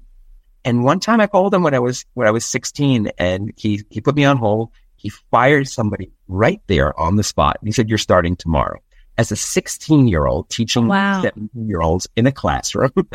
and 0.66 0.84
one 0.84 1.00
time 1.00 1.20
I 1.20 1.28
called 1.28 1.54
him 1.54 1.64
when 1.64 1.74
I 1.74 1.80
was, 1.80 2.06
when 2.14 2.28
I 2.28 2.32
was 2.32 2.46
16 2.46 3.12
and 3.18 3.52
he, 3.56 3.84
he 3.90 4.02
put 4.02 4.16
me 4.16 4.26
on 4.26 4.38
hold. 4.38 4.72
He 4.96 5.10
fired 5.10 5.68
somebody 5.68 6.12
right 6.28 6.62
there 6.68 6.98
on 6.98 7.18
the 7.18 7.24
spot. 7.24 7.58
And 7.60 7.68
He 7.68 7.74
said, 7.74 7.90
you're 7.90 7.98
starting 7.98 8.36
tomorrow 8.38 8.80
as 9.18 9.32
a 9.32 9.36
16 9.36 10.08
year 10.08 10.26
old 10.26 10.50
teaching 10.50 10.88
wow. 10.88 11.22
17 11.22 11.68
year 11.68 11.82
olds 11.82 12.08
in 12.16 12.26
a 12.26 12.32
classroom. 12.32 12.92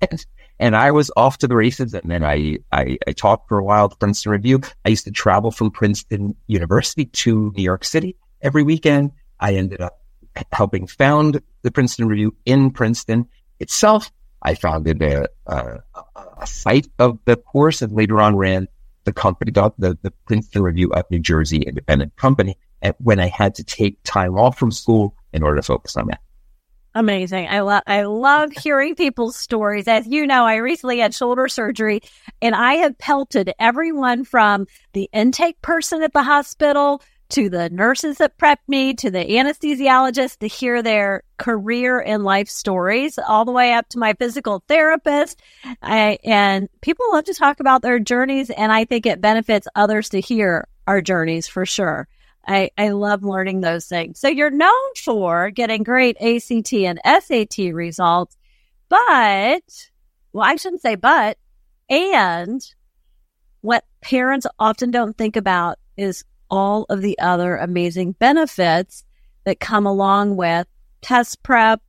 and, 0.00 0.26
and 0.58 0.76
I 0.76 0.90
was 0.90 1.10
off 1.16 1.38
to 1.38 1.48
the 1.48 1.54
races. 1.54 1.94
And 1.94 2.10
then 2.10 2.24
I, 2.24 2.58
I, 2.72 2.98
I 3.06 3.12
taught 3.12 3.46
for 3.48 3.58
a 3.58 3.64
while 3.64 3.86
at 3.86 3.98
Princeton 3.98 4.32
Review. 4.32 4.60
I 4.84 4.88
used 4.88 5.04
to 5.04 5.12
travel 5.12 5.50
from 5.50 5.70
Princeton 5.70 6.34
University 6.46 7.06
to 7.06 7.52
New 7.56 7.62
York 7.62 7.84
City 7.84 8.16
every 8.42 8.62
weekend. 8.62 9.12
I 9.38 9.54
ended 9.54 9.80
up 9.80 10.00
helping 10.52 10.86
found 10.86 11.40
the 11.62 11.70
Princeton 11.70 12.08
Review 12.08 12.34
in 12.44 12.70
Princeton 12.70 13.28
itself. 13.60 14.10
I 14.44 14.54
founded 14.54 15.02
a, 15.02 15.26
uh, 15.46 15.78
a, 15.94 16.20
a 16.40 16.46
site 16.46 16.88
of 16.98 17.18
the 17.24 17.36
course 17.36 17.82
and 17.82 17.92
later 17.92 18.20
on 18.20 18.36
ran 18.36 18.68
the 19.04 19.12
company, 19.12 19.50
the, 19.50 19.98
the 20.02 20.12
Princeton 20.26 20.62
Review 20.62 20.92
of 20.92 21.10
New 21.10 21.18
Jersey 21.18 21.58
independent 21.58 22.16
company 22.16 22.56
when 22.98 23.20
I 23.20 23.28
had 23.28 23.54
to 23.56 23.64
take 23.64 23.98
time 24.04 24.36
off 24.36 24.58
from 24.58 24.70
school 24.70 25.14
in 25.32 25.42
order 25.42 25.56
to 25.56 25.62
focus 25.62 25.96
on 25.96 26.06
that. 26.08 26.20
Amazing. 26.96 27.48
I 27.48 27.60
love 27.60 27.82
I 27.88 28.02
love 28.02 28.52
hearing 28.52 28.94
people's 28.94 29.34
stories. 29.36 29.88
As 29.88 30.06
you 30.06 30.28
know, 30.28 30.44
I 30.44 30.56
recently 30.56 31.00
had 31.00 31.12
shoulder 31.12 31.48
surgery 31.48 32.02
and 32.40 32.54
I 32.54 32.74
have 32.74 32.96
pelted 32.98 33.52
everyone 33.58 34.22
from 34.22 34.66
the 34.92 35.10
intake 35.12 35.60
person 35.60 36.04
at 36.04 36.12
the 36.12 36.22
hospital 36.22 37.02
to 37.30 37.48
the 37.48 37.70
nurses 37.70 38.18
that 38.18 38.38
prepped 38.38 38.68
me 38.68 38.94
to 38.94 39.10
the 39.10 39.24
anesthesiologist 39.24 40.38
to 40.38 40.46
hear 40.46 40.82
their 40.82 41.22
career 41.36 42.00
and 42.00 42.22
life 42.22 42.48
stories 42.48 43.18
all 43.18 43.44
the 43.44 43.52
way 43.52 43.72
up 43.72 43.88
to 43.88 43.98
my 43.98 44.12
physical 44.14 44.62
therapist. 44.68 45.40
I, 45.82 46.18
and 46.24 46.68
people 46.80 47.06
love 47.12 47.24
to 47.24 47.34
talk 47.34 47.60
about 47.60 47.82
their 47.82 47.98
journeys 47.98 48.50
and 48.50 48.70
I 48.70 48.84
think 48.84 49.06
it 49.06 49.20
benefits 49.20 49.66
others 49.74 50.10
to 50.10 50.20
hear 50.20 50.68
our 50.86 51.00
journeys 51.00 51.48
for 51.48 51.66
sure. 51.66 52.08
I, 52.46 52.70
I 52.76 52.90
love 52.90 53.24
learning 53.24 53.62
those 53.62 53.86
things. 53.86 54.20
So 54.20 54.28
you're 54.28 54.50
known 54.50 54.94
for 55.02 55.50
getting 55.50 55.82
great 55.82 56.16
ACT 56.20 56.72
and 56.74 57.00
SAT 57.04 57.72
results, 57.72 58.36
but, 58.90 59.62
well, 60.32 60.44
I 60.44 60.56
shouldn't 60.56 60.82
say 60.82 60.94
but, 60.94 61.38
and 61.88 62.60
what 63.62 63.84
parents 64.02 64.46
often 64.58 64.90
don't 64.90 65.16
think 65.16 65.36
about 65.36 65.78
is 65.96 66.22
all 66.54 66.86
of 66.88 67.02
the 67.02 67.18
other 67.18 67.56
amazing 67.56 68.12
benefits 68.12 69.04
that 69.44 69.60
come 69.60 69.86
along 69.86 70.36
with 70.36 70.66
test 71.02 71.42
prep, 71.42 71.82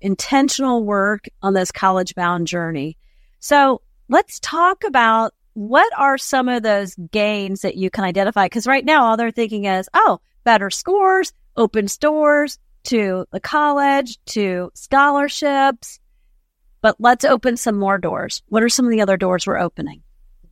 intentional 0.00 0.84
work 0.84 1.26
on 1.42 1.54
this 1.54 1.70
college 1.70 2.14
bound 2.14 2.46
journey. 2.46 2.96
So 3.40 3.82
let's 4.08 4.40
talk 4.40 4.84
about 4.84 5.34
what 5.54 5.90
are 5.96 6.18
some 6.18 6.48
of 6.48 6.62
those 6.62 6.94
gains 7.10 7.62
that 7.62 7.76
you 7.76 7.90
can 7.90 8.04
identify? 8.04 8.46
Because 8.46 8.66
right 8.66 8.84
now, 8.84 9.04
all 9.04 9.16
they're 9.16 9.30
thinking 9.30 9.64
is, 9.64 9.88
oh, 9.94 10.20
better 10.44 10.70
scores, 10.70 11.32
open 11.56 11.86
doors 12.00 12.58
to 12.84 13.26
the 13.32 13.40
college, 13.40 14.18
to 14.26 14.70
scholarships. 14.74 15.98
But 16.82 16.96
let's 16.98 17.24
open 17.24 17.56
some 17.56 17.78
more 17.78 17.98
doors. 17.98 18.42
What 18.48 18.62
are 18.62 18.68
some 18.68 18.84
of 18.84 18.90
the 18.90 19.00
other 19.00 19.16
doors 19.16 19.46
we're 19.46 19.58
opening? 19.58 20.02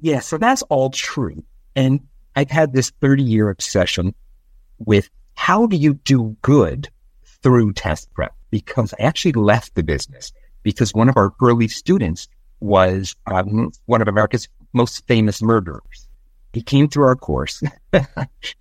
Yeah, 0.01 0.21
so 0.21 0.39
that's 0.39 0.63
all 0.63 0.91
true. 0.91 1.45
And 1.77 2.01
I've 2.37 2.51
had 2.51 2.73
this 2.73 2.91
30 3.01 3.23
year 3.23 3.49
obsession 3.51 4.15
with 4.79 5.09
how 5.35 5.67
do 5.67 5.77
you 5.77 5.95
do 5.95 6.37
good 6.43 6.89
through 7.43 7.73
test 7.75 8.13
prep? 8.15 8.35
Because 8.51 8.95
I 8.99 9.05
actually 9.05 9.33
left 9.33 9.75
the 9.75 9.83
business 9.83 10.33
because 10.63 10.95
one 10.95 11.09
of 11.09 11.17
our 11.17 11.33
early 11.43 11.69
students 11.69 12.29
was 12.61 13.15
um, 13.27 13.71
one 13.87 14.01
of 14.01 14.09
America's 14.09 14.49
most 14.73 15.07
famous 15.07 15.43
murderers. 15.43 16.09
He 16.53 16.63
came 16.63 16.89
through 16.89 17.05
our 17.05 17.17
course. 17.17 17.63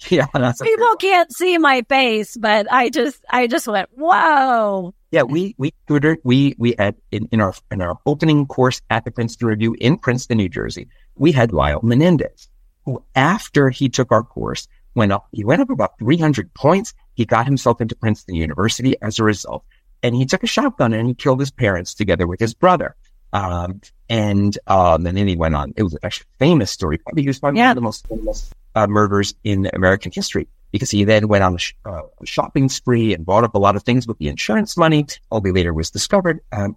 yeah, 0.09 0.25
people 0.61 0.95
can't 0.95 1.31
see 1.31 1.59
my 1.59 1.83
face, 1.87 2.35
but 2.37 2.71
I 2.71 2.89
just, 2.89 3.23
I 3.29 3.45
just 3.45 3.67
went, 3.67 3.87
whoa. 3.93 4.95
Yeah, 5.11 5.21
we 5.21 5.53
we 5.59 5.73
tutored. 5.87 6.17
We 6.23 6.55
we 6.57 6.73
had 6.79 6.95
in, 7.11 7.27
in 7.31 7.39
our 7.39 7.53
in 7.69 7.83
our 7.83 7.99
opening 8.07 8.47
course 8.47 8.81
at 8.89 9.05
the 9.05 9.11
Princeton 9.11 9.47
Review 9.47 9.75
in 9.79 9.99
Princeton, 9.99 10.37
New 10.37 10.49
Jersey. 10.49 10.87
We 11.15 11.31
had 11.31 11.53
Lyle 11.53 11.81
Menendez, 11.83 12.49
who 12.85 13.03
after 13.15 13.69
he 13.69 13.89
took 13.89 14.11
our 14.11 14.23
course 14.23 14.67
went 14.95 15.11
up. 15.11 15.27
He 15.31 15.43
went 15.43 15.61
up 15.61 15.69
about 15.69 15.97
300 15.99 16.53
points. 16.53 16.93
He 17.15 17.25
got 17.25 17.45
himself 17.45 17.81
into 17.81 17.95
Princeton 17.95 18.35
University 18.35 18.95
as 19.01 19.19
a 19.19 19.23
result, 19.23 19.63
and 20.01 20.15
he 20.15 20.25
took 20.25 20.43
a 20.43 20.47
shotgun 20.47 20.93
and 20.93 21.07
he 21.07 21.13
killed 21.13 21.39
his 21.39 21.51
parents 21.51 21.93
together 21.93 22.27
with 22.27 22.39
his 22.39 22.53
brother. 22.53 22.95
Um, 23.31 23.81
and, 24.09 24.55
um, 24.67 25.07
and 25.07 25.17
then 25.17 25.27
he 25.27 25.35
went 25.35 25.55
on. 25.55 25.73
It 25.75 25.83
was 25.83 25.97
actually 26.03 26.27
a 26.35 26.37
famous 26.37 26.69
story. 26.69 26.99
Probably 26.99 27.23
he 27.23 27.27
was 27.27 27.39
probably 27.39 27.59
yeah. 27.59 27.69
one 27.69 27.71
of 27.71 27.75
the 27.75 27.81
most 27.81 28.07
famous 28.07 28.51
uh, 28.75 28.87
murders 28.87 29.33
in 29.43 29.69
American 29.73 30.11
history 30.11 30.47
because 30.71 30.91
he 30.91 31.03
then 31.03 31.27
went 31.27 31.43
on 31.43 31.55
a, 31.55 31.57
sh- 31.57 31.73
uh, 31.85 32.01
shopping 32.25 32.69
spree 32.69 33.13
and 33.13 33.25
bought 33.25 33.43
up 33.43 33.55
a 33.55 33.59
lot 33.59 33.75
of 33.75 33.83
things 33.83 34.07
with 34.07 34.17
the 34.19 34.27
insurance 34.27 34.77
money. 34.77 35.05
Only 35.31 35.51
later 35.51 35.73
was 35.73 35.89
discovered. 35.89 36.41
Um, 36.51 36.75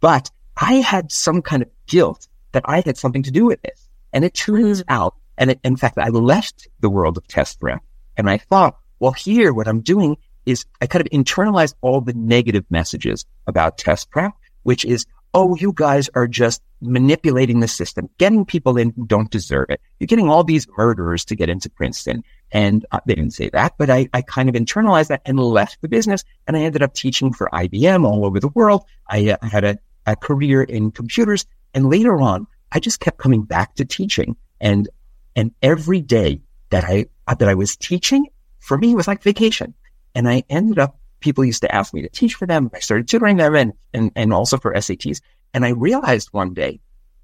but 0.00 0.30
I 0.56 0.74
had 0.74 1.10
some 1.10 1.42
kind 1.42 1.62
of 1.62 1.70
guilt 1.86 2.26
that 2.52 2.62
I 2.66 2.80
had 2.80 2.96
something 2.96 3.22
to 3.22 3.30
do 3.30 3.46
with 3.46 3.60
this. 3.62 3.88
And 4.12 4.24
it 4.24 4.34
turns 4.34 4.82
out, 4.88 5.14
and 5.38 5.58
in 5.64 5.76
fact, 5.76 5.98
I 5.98 6.08
left 6.08 6.68
the 6.80 6.90
world 6.90 7.16
of 7.16 7.26
test 7.26 7.60
prep 7.60 7.82
and 8.16 8.30
I 8.30 8.38
thought, 8.38 8.78
well, 9.00 9.12
here, 9.12 9.52
what 9.52 9.68
I'm 9.68 9.80
doing 9.80 10.16
is 10.46 10.64
I 10.80 10.86
kind 10.86 11.04
of 11.04 11.10
internalize 11.10 11.74
all 11.80 12.00
the 12.00 12.12
negative 12.12 12.64
messages 12.70 13.24
about 13.46 13.78
test 13.78 14.10
prep, 14.10 14.32
which 14.62 14.84
is, 14.84 15.06
oh, 15.32 15.56
you 15.56 15.72
guys 15.74 16.08
are 16.14 16.28
just 16.28 16.62
manipulating 16.80 17.60
the 17.60 17.68
system, 17.68 18.08
getting 18.18 18.44
people 18.44 18.76
in 18.76 18.90
who 18.90 19.06
don't 19.06 19.30
deserve 19.30 19.66
it. 19.70 19.80
You're 19.98 20.06
getting 20.06 20.28
all 20.28 20.44
these 20.44 20.68
murderers 20.76 21.24
to 21.26 21.34
get 21.34 21.48
into 21.48 21.70
Princeton. 21.70 22.22
And 22.52 22.86
uh, 22.92 23.00
they 23.06 23.14
didn't 23.14 23.32
say 23.32 23.48
that, 23.50 23.74
but 23.78 23.90
I, 23.90 24.08
I 24.12 24.22
kind 24.22 24.48
of 24.48 24.54
internalized 24.54 25.08
that 25.08 25.22
and 25.24 25.40
left 25.40 25.80
the 25.80 25.88
business. 25.88 26.24
And 26.46 26.56
I 26.56 26.60
ended 26.60 26.82
up 26.82 26.94
teaching 26.94 27.32
for 27.32 27.48
IBM 27.52 28.04
all 28.04 28.24
over 28.24 28.38
the 28.38 28.48
world. 28.48 28.84
I, 29.08 29.30
uh, 29.30 29.46
had 29.46 29.64
a, 29.64 29.78
a 30.06 30.14
career 30.14 30.62
in 30.62 30.92
computers. 30.92 31.46
And 31.72 31.90
later 31.90 32.20
on, 32.20 32.46
I 32.70 32.78
just 32.78 33.00
kept 33.00 33.18
coming 33.18 33.42
back 33.42 33.74
to 33.76 33.84
teaching. 33.84 34.36
And, 34.60 34.88
and 35.36 35.52
every 35.62 36.00
day 36.00 36.40
that 36.70 36.84
I, 36.84 37.06
that 37.26 37.48
I 37.48 37.54
was 37.54 37.76
teaching 37.76 38.26
for 38.60 38.78
me 38.78 38.94
was 38.94 39.08
like 39.08 39.22
vacation. 39.22 39.74
And 40.14 40.28
I 40.28 40.44
ended 40.48 40.78
up 40.78 40.98
people 41.24 41.44
used 41.44 41.62
to 41.62 41.74
ask 41.74 41.94
me 41.94 42.02
to 42.02 42.08
teach 42.08 42.34
for 42.34 42.46
them. 42.46 42.70
I 42.74 42.80
started 42.80 43.08
tutoring 43.08 43.38
them 43.38 43.54
and, 43.54 43.72
and, 43.94 44.12
and 44.14 44.32
also 44.32 44.58
for 44.58 44.74
SATs. 44.74 45.22
And 45.54 45.64
I 45.64 45.70
realized 45.70 46.28
one 46.32 46.52
day, 46.52 46.80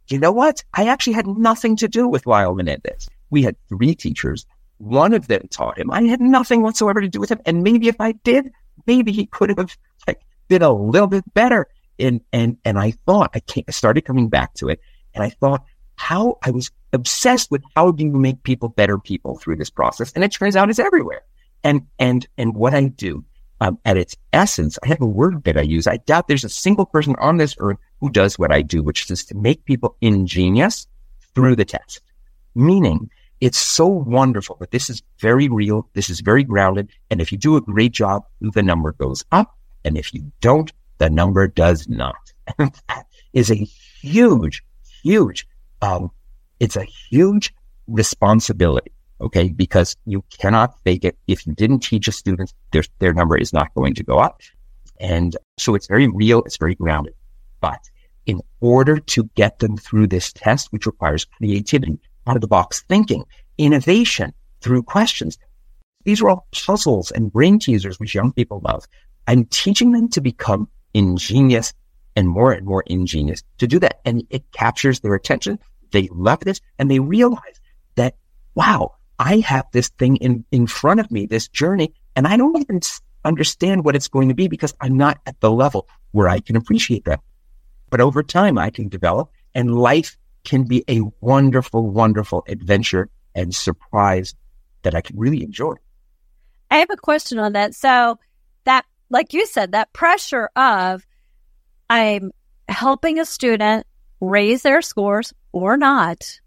you 0.08 0.18
know 0.18 0.32
what? 0.32 0.64
I 0.72 0.88
actually 0.88 1.12
had 1.12 1.26
nothing 1.26 1.76
to 1.76 1.88
do 1.88 2.08
with 2.08 2.26
Lyle 2.26 2.54
Menendez. 2.54 3.08
We 3.28 3.42
had 3.42 3.56
three 3.68 3.94
teachers. 3.94 4.46
One 4.78 5.12
of 5.12 5.28
them 5.28 5.42
taught 5.50 5.78
him. 5.78 5.90
I 5.90 6.02
had 6.04 6.20
nothing 6.20 6.62
whatsoever 6.62 7.02
to 7.02 7.08
do 7.08 7.20
with 7.20 7.30
him. 7.30 7.40
And 7.44 7.62
maybe 7.62 7.88
if 7.88 8.00
I 8.00 8.12
did, 8.12 8.50
maybe 8.86 9.12
he 9.12 9.26
could 9.26 9.50
have 9.50 9.76
like 10.06 10.22
been 10.48 10.62
a 10.62 10.72
little 10.72 11.06
bit 11.06 11.34
better. 11.34 11.68
And, 11.98 12.22
and, 12.32 12.56
and 12.64 12.78
I 12.78 12.92
thought 12.92 13.32
I, 13.34 13.42
I 13.68 13.70
started 13.70 14.06
coming 14.06 14.30
back 14.30 14.54
to 14.54 14.68
it 14.70 14.80
and 15.14 15.22
I 15.22 15.28
thought 15.28 15.64
how 16.00 16.38
I 16.42 16.50
was 16.50 16.70
obsessed 16.94 17.50
with 17.50 17.62
how 17.76 17.92
do 17.92 18.04
you 18.04 18.10
make 18.10 18.42
people 18.42 18.70
better 18.70 18.98
people 18.98 19.36
through 19.36 19.56
this 19.56 19.68
process? 19.68 20.12
And 20.14 20.24
it 20.24 20.32
turns 20.32 20.56
out 20.56 20.70
it's 20.70 20.78
everywhere. 20.78 21.22
And, 21.62 21.82
and, 21.98 22.26
and 22.38 22.54
what 22.54 22.72
I 22.72 22.86
do 22.86 23.22
um, 23.60 23.78
at 23.84 23.98
its 23.98 24.16
essence, 24.32 24.78
I 24.82 24.88
have 24.88 25.02
a 25.02 25.06
word 25.06 25.44
that 25.44 25.58
I 25.58 25.60
use. 25.60 25.86
I 25.86 25.98
doubt 25.98 26.26
there's 26.26 26.42
a 26.42 26.48
single 26.48 26.86
person 26.86 27.14
on 27.18 27.36
this 27.36 27.54
earth 27.58 27.76
who 28.00 28.08
does 28.08 28.38
what 28.38 28.50
I 28.50 28.62
do, 28.62 28.82
which 28.82 29.10
is 29.10 29.26
to 29.26 29.36
make 29.36 29.66
people 29.66 29.94
ingenious 30.00 30.86
through 31.34 31.54
the 31.54 31.66
test. 31.66 32.00
Meaning, 32.54 33.10
it's 33.42 33.58
so 33.58 33.86
wonderful 33.86 34.56
but 34.58 34.70
this 34.70 34.88
is 34.88 35.02
very 35.18 35.48
real. 35.48 35.86
This 35.92 36.08
is 36.08 36.20
very 36.20 36.44
grounded. 36.44 36.88
And 37.10 37.20
if 37.20 37.30
you 37.30 37.36
do 37.36 37.56
a 37.56 37.60
great 37.60 37.92
job, 37.92 38.24
the 38.40 38.62
number 38.62 38.92
goes 38.92 39.22
up. 39.32 39.54
And 39.84 39.98
if 39.98 40.14
you 40.14 40.32
don't, 40.40 40.72
the 40.96 41.10
number 41.10 41.46
does 41.46 41.88
not. 41.88 42.32
And 42.58 42.72
that 42.88 43.06
is 43.34 43.50
a 43.50 43.68
huge, 44.00 44.64
huge, 45.02 45.46
um, 45.82 46.10
it's 46.58 46.76
a 46.76 46.84
huge 46.84 47.54
responsibility. 47.86 48.92
Okay. 49.20 49.48
Because 49.48 49.96
you 50.06 50.24
cannot 50.38 50.74
fake 50.84 51.04
it. 51.04 51.18
If 51.26 51.46
you 51.46 51.54
didn't 51.54 51.80
teach 51.80 52.08
a 52.08 52.12
student, 52.12 52.54
their, 52.72 52.84
their 52.98 53.12
number 53.12 53.36
is 53.36 53.52
not 53.52 53.74
going 53.74 53.94
to 53.94 54.02
go 54.02 54.18
up. 54.18 54.40
And 54.98 55.36
so 55.58 55.74
it's 55.74 55.86
very 55.86 56.08
real. 56.08 56.42
It's 56.42 56.56
very 56.56 56.74
grounded. 56.74 57.14
But 57.60 57.80
in 58.26 58.40
order 58.60 58.98
to 58.98 59.24
get 59.34 59.58
them 59.58 59.76
through 59.76 60.06
this 60.06 60.32
test, 60.32 60.72
which 60.72 60.86
requires 60.86 61.24
creativity, 61.24 61.98
out 62.26 62.36
of 62.36 62.42
the 62.42 62.48
box 62.48 62.84
thinking, 62.88 63.24
innovation 63.58 64.32
through 64.60 64.82
questions, 64.82 65.38
these 66.04 66.22
are 66.22 66.30
all 66.30 66.46
puzzles 66.52 67.10
and 67.10 67.32
brain 67.32 67.58
teasers, 67.58 67.98
which 67.98 68.14
young 68.14 68.32
people 68.32 68.60
love. 68.64 68.86
I'm 69.26 69.44
teaching 69.46 69.92
them 69.92 70.08
to 70.10 70.20
become 70.20 70.68
ingenious 70.94 71.72
and 72.20 72.28
more 72.28 72.52
and 72.52 72.66
more 72.66 72.84
ingenious 72.86 73.42
to 73.56 73.66
do 73.66 73.78
that. 73.78 74.00
And 74.04 74.26
it 74.28 74.44
captures 74.52 75.00
their 75.00 75.14
attention. 75.14 75.58
They 75.90 76.06
love 76.12 76.40
this 76.40 76.60
and 76.78 76.90
they 76.90 76.98
realize 77.00 77.60
that, 77.94 78.14
wow, 78.54 78.94
I 79.18 79.38
have 79.38 79.64
this 79.72 79.88
thing 79.88 80.16
in, 80.16 80.44
in 80.52 80.66
front 80.66 81.00
of 81.00 81.10
me, 81.10 81.24
this 81.24 81.48
journey, 81.48 81.94
and 82.14 82.28
I 82.28 82.36
don't 82.36 82.60
even 82.60 82.80
understand 83.24 83.86
what 83.86 83.96
it's 83.96 84.08
going 84.08 84.28
to 84.28 84.34
be 84.34 84.48
because 84.48 84.74
I'm 84.82 84.98
not 84.98 85.18
at 85.24 85.40
the 85.40 85.50
level 85.50 85.88
where 86.10 86.28
I 86.28 86.40
can 86.40 86.56
appreciate 86.56 87.06
that. 87.06 87.20
But 87.88 88.02
over 88.02 88.22
time, 88.22 88.58
I 88.58 88.68
can 88.68 88.90
develop 88.90 89.30
and 89.54 89.78
life 89.78 90.18
can 90.44 90.64
be 90.64 90.84
a 90.88 91.00
wonderful, 91.22 91.88
wonderful 91.88 92.44
adventure 92.48 93.08
and 93.34 93.54
surprise 93.54 94.34
that 94.82 94.94
I 94.94 95.00
can 95.00 95.18
really 95.18 95.42
enjoy. 95.42 95.74
I 96.70 96.76
have 96.76 96.90
a 96.90 96.96
question 96.96 97.38
on 97.38 97.54
that. 97.54 97.74
So 97.74 98.18
that, 98.64 98.84
like 99.08 99.32
you 99.32 99.46
said, 99.46 99.72
that 99.72 99.92
pressure 99.94 100.50
of 100.54 101.06
I'm 101.90 102.30
helping 102.68 103.18
a 103.18 103.24
student 103.24 103.84
raise 104.20 104.62
their 104.62 104.80
scores 104.80 105.34
or 105.52 105.76
not. 105.76 106.40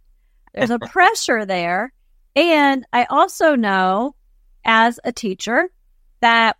There's 0.54 0.70
a 0.70 0.80
pressure 0.92 1.46
there. 1.46 1.92
And 2.36 2.86
I 2.94 3.04
also 3.06 3.56
know 3.56 4.16
as 4.66 5.00
a 5.04 5.12
teacher 5.12 5.70
that 6.22 6.56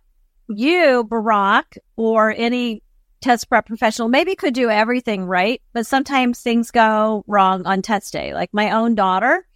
you, 0.48 1.02
Barak, 1.04 1.78
or 1.96 2.30
any 2.30 2.82
test 3.22 3.48
prep 3.48 3.66
professional 3.66 4.08
maybe 4.08 4.36
could 4.36 4.52
do 4.52 4.68
everything 4.68 5.24
right, 5.24 5.62
but 5.72 5.86
sometimes 5.86 6.40
things 6.40 6.70
go 6.70 7.24
wrong 7.26 7.66
on 7.66 7.80
test 7.80 8.12
day. 8.12 8.34
Like 8.34 8.52
my 8.52 8.72
own 8.72 8.94
daughter 8.94 9.46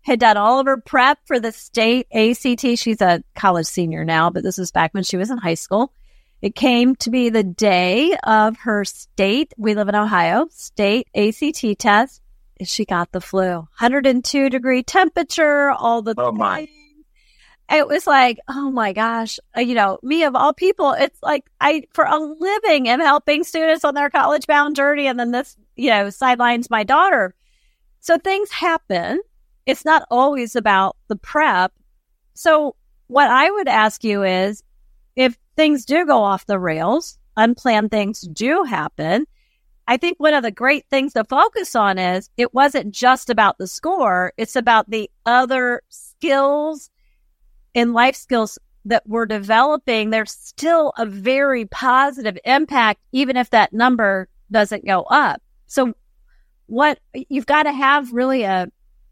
had 0.00 0.18
done 0.18 0.36
all 0.36 0.58
of 0.58 0.66
her 0.66 0.78
prep 0.78 1.20
for 1.24 1.38
the 1.38 1.52
state 1.52 2.08
ACT. 2.12 2.76
She's 2.76 3.00
a 3.00 3.22
college 3.36 3.66
senior 3.66 4.04
now, 4.04 4.30
but 4.30 4.42
this 4.42 4.58
was 4.58 4.72
back 4.72 4.92
when 4.92 5.04
she 5.04 5.16
was 5.16 5.30
in 5.30 5.38
high 5.38 5.54
school. 5.54 5.92
It 6.42 6.56
came 6.56 6.96
to 6.96 7.10
be 7.10 7.30
the 7.30 7.44
day 7.44 8.16
of 8.24 8.56
her 8.58 8.84
state, 8.84 9.54
we 9.56 9.76
live 9.76 9.88
in 9.88 9.94
Ohio, 9.94 10.48
state 10.50 11.06
ACT 11.14 11.78
test. 11.78 12.20
She 12.64 12.84
got 12.84 13.12
the 13.12 13.20
flu, 13.20 13.54
102 13.54 14.50
degree 14.50 14.82
temperature, 14.82 15.70
all 15.70 16.02
the. 16.02 16.14
Oh 16.18 16.32
my. 16.32 16.68
It 17.72 17.86
was 17.86 18.06
like, 18.08 18.38
oh 18.48 18.70
my 18.70 18.92
gosh, 18.92 19.38
uh, 19.56 19.60
you 19.60 19.74
know, 19.74 19.98
me 20.02 20.24
of 20.24 20.34
all 20.34 20.52
people, 20.52 20.92
it's 20.92 21.18
like 21.22 21.44
I, 21.60 21.84
for 21.94 22.04
a 22.04 22.18
living, 22.18 22.88
am 22.88 23.00
helping 23.00 23.44
students 23.44 23.84
on 23.84 23.94
their 23.94 24.10
college 24.10 24.46
bound 24.46 24.76
journey. 24.76 25.06
And 25.06 25.18
then 25.18 25.30
this, 25.30 25.56
you 25.76 25.90
know, 25.90 26.10
sidelines 26.10 26.68
my 26.68 26.82
daughter. 26.82 27.34
So 28.00 28.18
things 28.18 28.50
happen. 28.50 29.20
It's 29.64 29.84
not 29.84 30.06
always 30.10 30.54
about 30.56 30.96
the 31.06 31.16
prep. 31.16 31.72
So 32.34 32.74
what 33.06 33.30
I 33.30 33.50
would 33.50 33.68
ask 33.68 34.02
you 34.04 34.24
is 34.24 34.62
if 35.16 35.36
things 35.56 35.84
do 35.84 36.06
go 36.06 36.22
off 36.22 36.46
the 36.46 36.58
rails, 36.58 37.18
unplanned 37.36 37.90
things 37.90 38.20
do 38.20 38.64
happen. 38.64 39.26
I 39.88 39.96
think 39.96 40.18
one 40.18 40.34
of 40.34 40.42
the 40.42 40.50
great 40.50 40.86
things 40.88 41.12
to 41.14 41.24
focus 41.24 41.74
on 41.74 41.98
is 41.98 42.30
it 42.36 42.54
wasn't 42.54 42.94
just 42.94 43.30
about 43.30 43.58
the 43.58 43.66
score. 43.66 44.32
It's 44.36 44.56
about 44.56 44.88
the 44.90 45.10
other 45.26 45.82
skills 45.88 46.90
and 47.74 47.92
life 47.92 48.16
skills 48.16 48.58
that 48.84 49.02
we're 49.06 49.26
developing. 49.26 50.10
There's 50.10 50.32
still 50.32 50.92
a 50.96 51.06
very 51.06 51.66
positive 51.66 52.38
impact, 52.44 53.00
even 53.12 53.36
if 53.36 53.50
that 53.50 53.72
number 53.72 54.28
doesn't 54.50 54.86
go 54.86 55.02
up. 55.02 55.42
So 55.66 55.94
what 56.66 56.98
you've 57.28 57.46
got 57.46 57.64
to 57.64 57.72
have 57.72 58.12
really 58.12 58.44
a, 58.44 58.68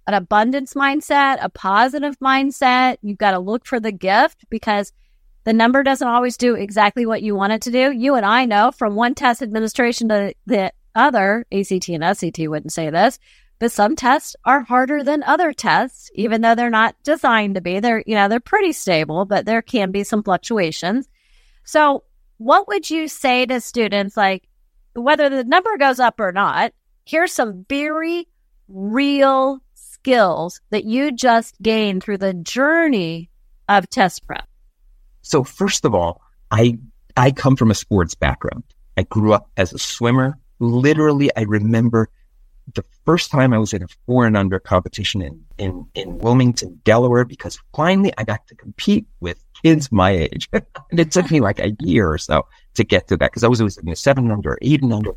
an 0.06 0.14
abundance 0.14 0.74
mindset, 0.74 1.38
a 1.40 1.48
positive 1.48 2.18
mindset. 2.20 2.96
You've 3.02 3.18
got 3.18 3.32
to 3.32 3.38
look 3.38 3.66
for 3.66 3.80
the 3.80 3.92
gift 3.92 4.44
because 4.50 4.92
the 5.44 5.52
number 5.52 5.82
doesn't 5.82 6.06
always 6.06 6.36
do 6.36 6.54
exactly 6.54 7.06
what 7.06 7.22
you 7.22 7.34
want 7.34 7.52
it 7.52 7.62
to 7.62 7.70
do. 7.70 7.92
You 7.92 8.14
and 8.14 8.26
I 8.26 8.44
know 8.44 8.72
from 8.72 8.94
one 8.94 9.14
test 9.14 9.42
administration 9.42 10.08
to 10.08 10.34
the 10.46 10.72
other, 10.94 11.46
ACT 11.52 11.88
and 11.88 12.16
SAT 12.16 12.48
wouldn't 12.48 12.72
say 12.72 12.90
this, 12.90 13.18
but 13.58 13.72
some 13.72 13.96
tests 13.96 14.36
are 14.44 14.62
harder 14.62 15.04
than 15.04 15.22
other 15.22 15.52
tests, 15.52 16.10
even 16.14 16.40
though 16.40 16.54
they're 16.54 16.70
not 16.70 16.96
designed 17.04 17.54
to 17.54 17.60
be. 17.60 17.80
They're, 17.80 18.02
you 18.06 18.14
know, 18.14 18.28
they're 18.28 18.40
pretty 18.40 18.72
stable, 18.72 19.24
but 19.24 19.46
there 19.46 19.62
can 19.62 19.90
be 19.92 20.04
some 20.04 20.22
fluctuations. 20.22 21.08
So 21.64 22.04
what 22.38 22.68
would 22.68 22.90
you 22.90 23.06
say 23.06 23.46
to 23.46 23.60
students 23.60 24.16
like, 24.16 24.48
whether 24.94 25.28
the 25.28 25.44
number 25.44 25.76
goes 25.76 26.00
up 26.00 26.18
or 26.20 26.32
not, 26.32 26.72
here's 27.04 27.32
some 27.32 27.64
very 27.68 28.28
real 28.68 29.60
skills 29.74 30.60
that 30.70 30.84
you 30.84 31.12
just 31.12 31.60
gained 31.60 32.02
through 32.02 32.18
the 32.18 32.34
journey 32.34 33.30
of 33.68 33.88
test 33.88 34.26
prep? 34.26 34.49
So 35.30 35.44
first 35.44 35.84
of 35.84 35.94
all, 35.94 36.20
I, 36.50 36.76
I 37.16 37.30
come 37.30 37.54
from 37.54 37.70
a 37.70 37.74
sports 37.76 38.16
background. 38.16 38.64
I 38.96 39.04
grew 39.04 39.32
up 39.32 39.48
as 39.56 39.72
a 39.72 39.78
swimmer. 39.78 40.36
Literally, 40.58 41.30
I 41.36 41.42
remember 41.42 42.08
the 42.74 42.84
first 43.04 43.30
time 43.30 43.52
I 43.52 43.58
was 43.58 43.72
in 43.72 43.84
a 43.84 43.86
four 44.06 44.26
and 44.26 44.36
under 44.36 44.58
competition 44.58 45.22
in, 45.22 45.44
in, 45.56 45.86
in 45.94 46.18
Wilmington, 46.18 46.80
Delaware, 46.82 47.24
because 47.24 47.60
finally 47.76 48.12
I 48.18 48.24
got 48.24 48.44
to 48.48 48.56
compete 48.56 49.06
with 49.20 49.40
kids 49.62 49.92
my 49.92 50.10
age. 50.10 50.48
and 50.52 50.98
it 50.98 51.12
took 51.12 51.30
me 51.30 51.38
like 51.38 51.60
a 51.60 51.76
year 51.78 52.10
or 52.10 52.18
so 52.18 52.46
to 52.74 52.82
get 52.82 53.06
to 53.06 53.16
that 53.18 53.30
because 53.30 53.44
I 53.44 53.48
was 53.48 53.60
always 53.60 53.78
in 53.78 53.88
a 53.88 53.94
seven 53.94 54.24
and 54.24 54.32
under, 54.32 54.58
eight 54.62 54.82
and 54.82 54.92
under. 54.92 55.12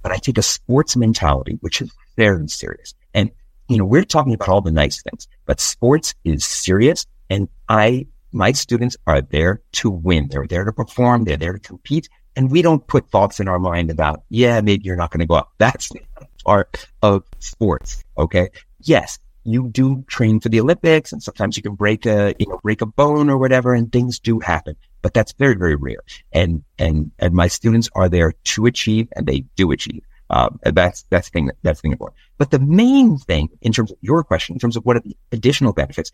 But 0.00 0.12
I 0.12 0.16
take 0.16 0.38
a 0.38 0.42
sports 0.42 0.96
mentality, 0.96 1.58
which 1.60 1.82
is 1.82 1.92
very 2.16 2.48
serious. 2.48 2.94
And, 3.12 3.30
you 3.68 3.76
know, 3.76 3.84
we're 3.84 4.04
talking 4.04 4.32
about 4.32 4.48
all 4.48 4.62
the 4.62 4.72
nice 4.72 5.02
things, 5.02 5.28
but 5.44 5.60
sports 5.60 6.14
is 6.24 6.42
serious. 6.42 7.06
And 7.28 7.48
I 7.68 8.06
my 8.32 8.52
students 8.52 8.96
are 9.06 9.20
there 9.20 9.60
to 9.72 9.90
win. 9.90 10.28
They're 10.28 10.46
there 10.46 10.64
to 10.64 10.72
perform. 10.72 11.24
They're 11.24 11.36
there 11.36 11.54
to 11.54 11.58
compete. 11.58 12.08
And 12.34 12.50
we 12.50 12.62
don't 12.62 12.86
put 12.86 13.10
thoughts 13.10 13.40
in 13.40 13.48
our 13.48 13.58
mind 13.58 13.90
about, 13.90 14.22
yeah, 14.30 14.60
maybe 14.62 14.84
you're 14.84 14.96
not 14.96 15.10
going 15.10 15.20
to 15.20 15.26
go 15.26 15.34
up. 15.34 15.52
That's 15.58 15.90
part 16.44 16.86
of 17.02 17.24
sports. 17.40 18.02
Okay. 18.16 18.48
Yes, 18.80 19.18
you 19.44 19.68
do 19.68 20.04
train 20.08 20.40
for 20.40 20.48
the 20.48 20.60
Olympics 20.60 21.12
and 21.12 21.22
sometimes 21.22 21.56
you 21.56 21.62
can 21.62 21.74
break 21.74 22.06
a, 22.06 22.34
you 22.38 22.46
know, 22.46 22.58
break 22.62 22.80
a 22.80 22.86
bone 22.86 23.28
or 23.28 23.38
whatever 23.38 23.74
and 23.74 23.90
things 23.92 24.18
do 24.18 24.40
happen, 24.40 24.76
but 25.02 25.12
that's 25.12 25.32
very, 25.32 25.54
very 25.56 25.74
rare. 25.74 26.00
And, 26.32 26.64
and, 26.78 27.10
and 27.18 27.34
my 27.34 27.48
students 27.48 27.90
are 27.94 28.08
there 28.08 28.32
to 28.32 28.66
achieve 28.66 29.08
and 29.14 29.26
they 29.26 29.40
do 29.56 29.70
achieve. 29.72 30.02
Um, 30.30 30.58
that's, 30.64 31.04
that's 31.10 31.28
the 31.28 31.32
thing, 31.32 31.50
that's 31.62 31.80
the 31.80 31.82
thing 31.82 31.92
important. 31.92 32.18
But 32.38 32.50
the 32.50 32.58
main 32.58 33.18
thing 33.18 33.50
in 33.60 33.72
terms 33.72 33.90
of 33.90 33.98
your 34.00 34.24
question, 34.24 34.54
in 34.54 34.58
terms 34.58 34.76
of 34.76 34.84
what 34.86 34.96
are 34.96 35.00
the 35.00 35.16
additional 35.30 35.74
benefits, 35.74 36.10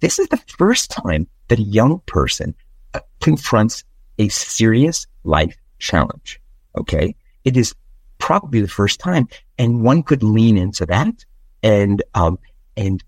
this 0.00 0.18
is 0.18 0.28
the 0.28 0.42
first 0.58 0.90
time 0.90 1.26
that 1.48 1.58
a 1.58 1.62
young 1.62 2.00
person 2.06 2.54
uh, 2.94 3.00
confronts 3.20 3.84
a 4.18 4.28
serious 4.28 5.06
life 5.24 5.56
challenge. 5.78 6.40
Okay. 6.76 7.14
It 7.44 7.56
is 7.56 7.74
probably 8.18 8.60
the 8.60 8.68
first 8.68 9.00
time 9.00 9.28
and 9.58 9.82
one 9.82 10.02
could 10.02 10.22
lean 10.22 10.58
into 10.58 10.86
that 10.86 11.24
and, 11.62 12.02
um, 12.14 12.38
and, 12.76 13.02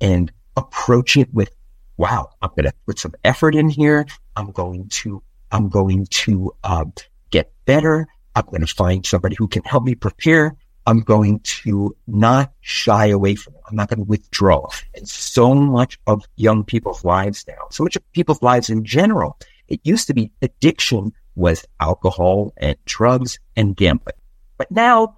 and 0.00 0.32
approach 0.56 1.16
it 1.16 1.32
with, 1.32 1.50
wow, 1.96 2.30
I'm 2.42 2.50
going 2.50 2.64
to 2.64 2.72
put 2.86 2.98
some 2.98 3.14
effort 3.24 3.54
in 3.54 3.68
here. 3.68 4.06
I'm 4.36 4.50
going 4.50 4.88
to, 4.88 5.22
I'm 5.52 5.68
going 5.68 6.06
to, 6.06 6.54
um, 6.64 6.92
get 7.30 7.52
better. 7.64 8.06
I'm 8.34 8.44
going 8.46 8.60
to 8.60 8.66
find 8.66 9.04
somebody 9.04 9.36
who 9.36 9.48
can 9.48 9.62
help 9.64 9.84
me 9.84 9.94
prepare. 9.94 10.56
I'm 10.86 11.00
going 11.00 11.40
to 11.40 11.96
not 12.06 12.52
shy 12.60 13.06
away 13.06 13.34
from 13.34 13.54
it. 13.54 13.60
I'm 13.68 13.76
not 13.76 13.88
going 13.88 13.98
to 13.98 14.04
withdraw. 14.04 14.68
And 14.94 15.08
so 15.08 15.52
much 15.52 15.98
of 16.06 16.24
young 16.36 16.64
people's 16.64 17.04
lives 17.04 17.44
now, 17.48 17.66
so 17.70 17.82
much 17.82 17.96
of 17.96 18.12
people's 18.12 18.40
lives 18.40 18.70
in 18.70 18.84
general, 18.84 19.36
it 19.68 19.80
used 19.82 20.06
to 20.06 20.14
be 20.14 20.30
addiction 20.42 21.12
was 21.34 21.64
alcohol 21.80 22.52
and 22.56 22.76
drugs 22.84 23.38
and 23.56 23.76
gambling. 23.76 24.14
But 24.58 24.70
now 24.70 25.16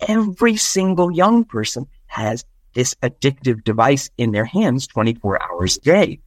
every 0.00 0.56
single 0.56 1.10
young 1.10 1.44
person 1.44 1.86
has 2.06 2.44
this 2.74 2.94
addictive 3.02 3.64
device 3.64 4.10
in 4.16 4.30
their 4.30 4.44
hands 4.44 4.86
24 4.86 5.42
hours 5.42 5.76
a 5.76 5.80
day. 5.80 6.20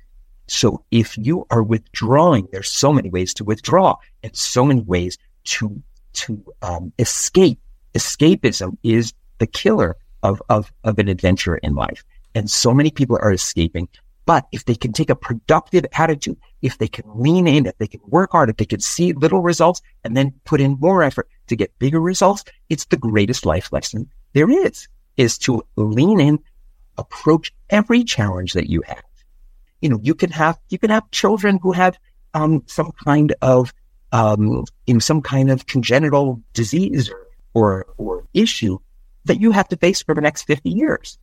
So 0.47 0.83
if 0.91 1.17
you 1.17 1.47
are 1.49 1.63
withdrawing, 1.63 2.49
there's 2.51 2.69
so 2.69 2.91
many 2.91 3.09
ways 3.09 3.33
to 3.35 3.45
withdraw 3.45 3.95
and 4.21 4.35
so 4.35 4.65
many 4.65 4.81
ways 4.81 5.17
to, 5.45 5.81
to 6.13 6.43
um, 6.61 6.91
escape 6.99 7.59
escapism 7.93 8.77
is 8.83 9.13
the 9.39 9.47
killer 9.47 9.95
of, 10.21 10.41
of, 10.49 10.71
of 10.83 10.99
an 10.99 11.07
adventure 11.07 11.57
in 11.57 11.75
life. 11.75 12.03
And 12.35 12.49
so 12.49 12.73
many 12.73 12.91
people 12.91 13.17
are 13.21 13.31
escaping. 13.31 13.87
But 14.25 14.47
if 14.51 14.65
they 14.65 14.75
can 14.75 14.93
take 14.93 15.09
a 15.09 15.15
productive 15.15 15.85
attitude, 15.93 16.37
if 16.61 16.77
they 16.77 16.87
can 16.87 17.03
lean 17.13 17.45
in, 17.45 17.65
if 17.65 17.77
they 17.77 17.87
can 17.87 17.99
work 18.07 18.31
hard, 18.31 18.49
if 18.49 18.57
they 18.57 18.65
can 18.65 18.79
see 18.79 19.11
little 19.11 19.41
results 19.41 19.81
and 20.03 20.15
then 20.15 20.33
put 20.45 20.61
in 20.61 20.77
more 20.79 21.03
effort 21.03 21.27
to 21.47 21.55
get 21.55 21.77
bigger 21.77 21.99
results, 21.99 22.45
it's 22.69 22.85
the 22.85 22.97
greatest 22.97 23.45
life 23.45 23.71
lesson 23.73 24.09
there 24.31 24.49
is, 24.49 24.87
is 25.17 25.37
to 25.39 25.63
lean 25.75 26.19
in, 26.19 26.39
approach 26.97 27.53
every 27.69 28.03
challenge 28.03 28.53
that 28.53 28.69
you 28.69 28.81
have. 28.87 29.03
You 29.81 29.89
know, 29.89 29.99
you 30.01 30.15
can 30.15 30.31
have, 30.31 30.57
you 30.69 30.77
can 30.77 30.89
have 30.89 31.09
children 31.11 31.59
who 31.61 31.71
have, 31.71 31.97
um, 32.33 32.63
some 32.65 32.91
kind 33.03 33.35
of, 33.41 33.73
um, 34.11 34.63
know, 34.87 34.99
some 34.99 35.21
kind 35.21 35.51
of 35.51 35.65
congenital 35.65 36.41
disease 36.53 37.09
or 37.09 37.27
or, 37.53 37.85
or 37.97 38.25
issue 38.33 38.79
that 39.25 39.39
you 39.39 39.51
have 39.51 39.67
to 39.69 39.77
face 39.77 40.01
for 40.01 40.15
the 40.15 40.21
next 40.21 40.43
50 40.43 40.69
years. 40.69 41.17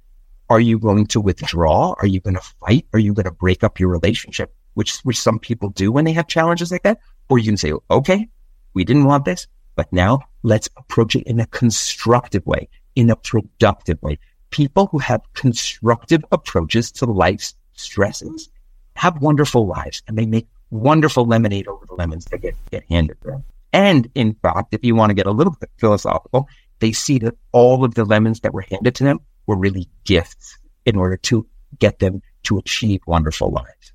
Are 0.48 0.60
you 0.60 0.78
going 0.78 1.06
to 1.08 1.20
withdraw? 1.20 1.94
Are 2.00 2.06
you 2.06 2.20
going 2.20 2.34
to 2.34 2.40
fight? 2.40 2.86
Are 2.92 2.98
you 2.98 3.14
going 3.14 3.24
to 3.24 3.30
break 3.30 3.62
up 3.62 3.78
your 3.78 3.88
relationship? 3.88 4.52
Which, 4.74 4.98
which 5.00 5.20
some 5.20 5.38
people 5.38 5.70
do 5.70 5.92
when 5.92 6.04
they 6.04 6.12
have 6.12 6.26
challenges 6.26 6.72
like 6.72 6.82
that. 6.82 6.98
Or 7.28 7.38
you 7.38 7.46
can 7.46 7.56
say, 7.56 7.72
okay, 7.90 8.28
we 8.74 8.84
didn't 8.84 9.04
want 9.04 9.24
this, 9.24 9.46
but 9.76 9.92
now 9.92 10.20
let's 10.42 10.68
approach 10.76 11.14
it 11.14 11.26
in 11.26 11.40
a 11.40 11.46
constructive 11.46 12.44
way, 12.46 12.68
in 12.96 13.10
a 13.10 13.16
productive 13.16 14.00
way. 14.02 14.18
People 14.50 14.86
who 14.86 14.98
have 14.98 15.22
constructive 15.34 16.24
approaches 16.32 16.90
to 16.92 17.06
life's 17.06 17.54
stresses 17.74 18.50
have 18.96 19.22
wonderful 19.22 19.66
lives 19.66 20.02
and 20.08 20.18
they 20.18 20.26
make 20.26 20.48
wonderful 20.70 21.26
lemonade 21.26 21.68
over 21.68 21.86
the 21.86 21.94
lemons 21.94 22.24
that 22.26 22.38
get, 22.38 22.54
get 22.70 22.84
handed 22.88 23.20
to 23.22 23.28
them. 23.28 23.44
And 23.72 24.11
in 24.14 24.35
fact, 24.35 24.74
if 24.74 24.85
you 24.85 24.94
want 24.94 25.11
to 25.11 25.14
get 25.14 25.26
a 25.26 25.30
little 25.30 25.54
bit 25.61 25.70
philosophical, 25.78 26.48
they 26.80 26.92
see 26.92 27.18
that 27.20 27.35
all 27.52 27.85
of 27.85 27.94
the 27.94 28.04
lemons 28.04 28.40
that 28.40 28.52
were 28.52 28.62
handed 28.62 28.94
to 28.96 29.04
them 29.04 29.20
were 29.46 29.56
really 29.56 29.88
gifts 30.04 30.59
in 30.85 30.96
order 30.96 31.16
to 31.16 31.46
get 31.78 31.98
them 31.98 32.22
to 32.44 32.59
achieve 32.59 33.00
wonderful 33.06 33.50
lives. 33.50 33.92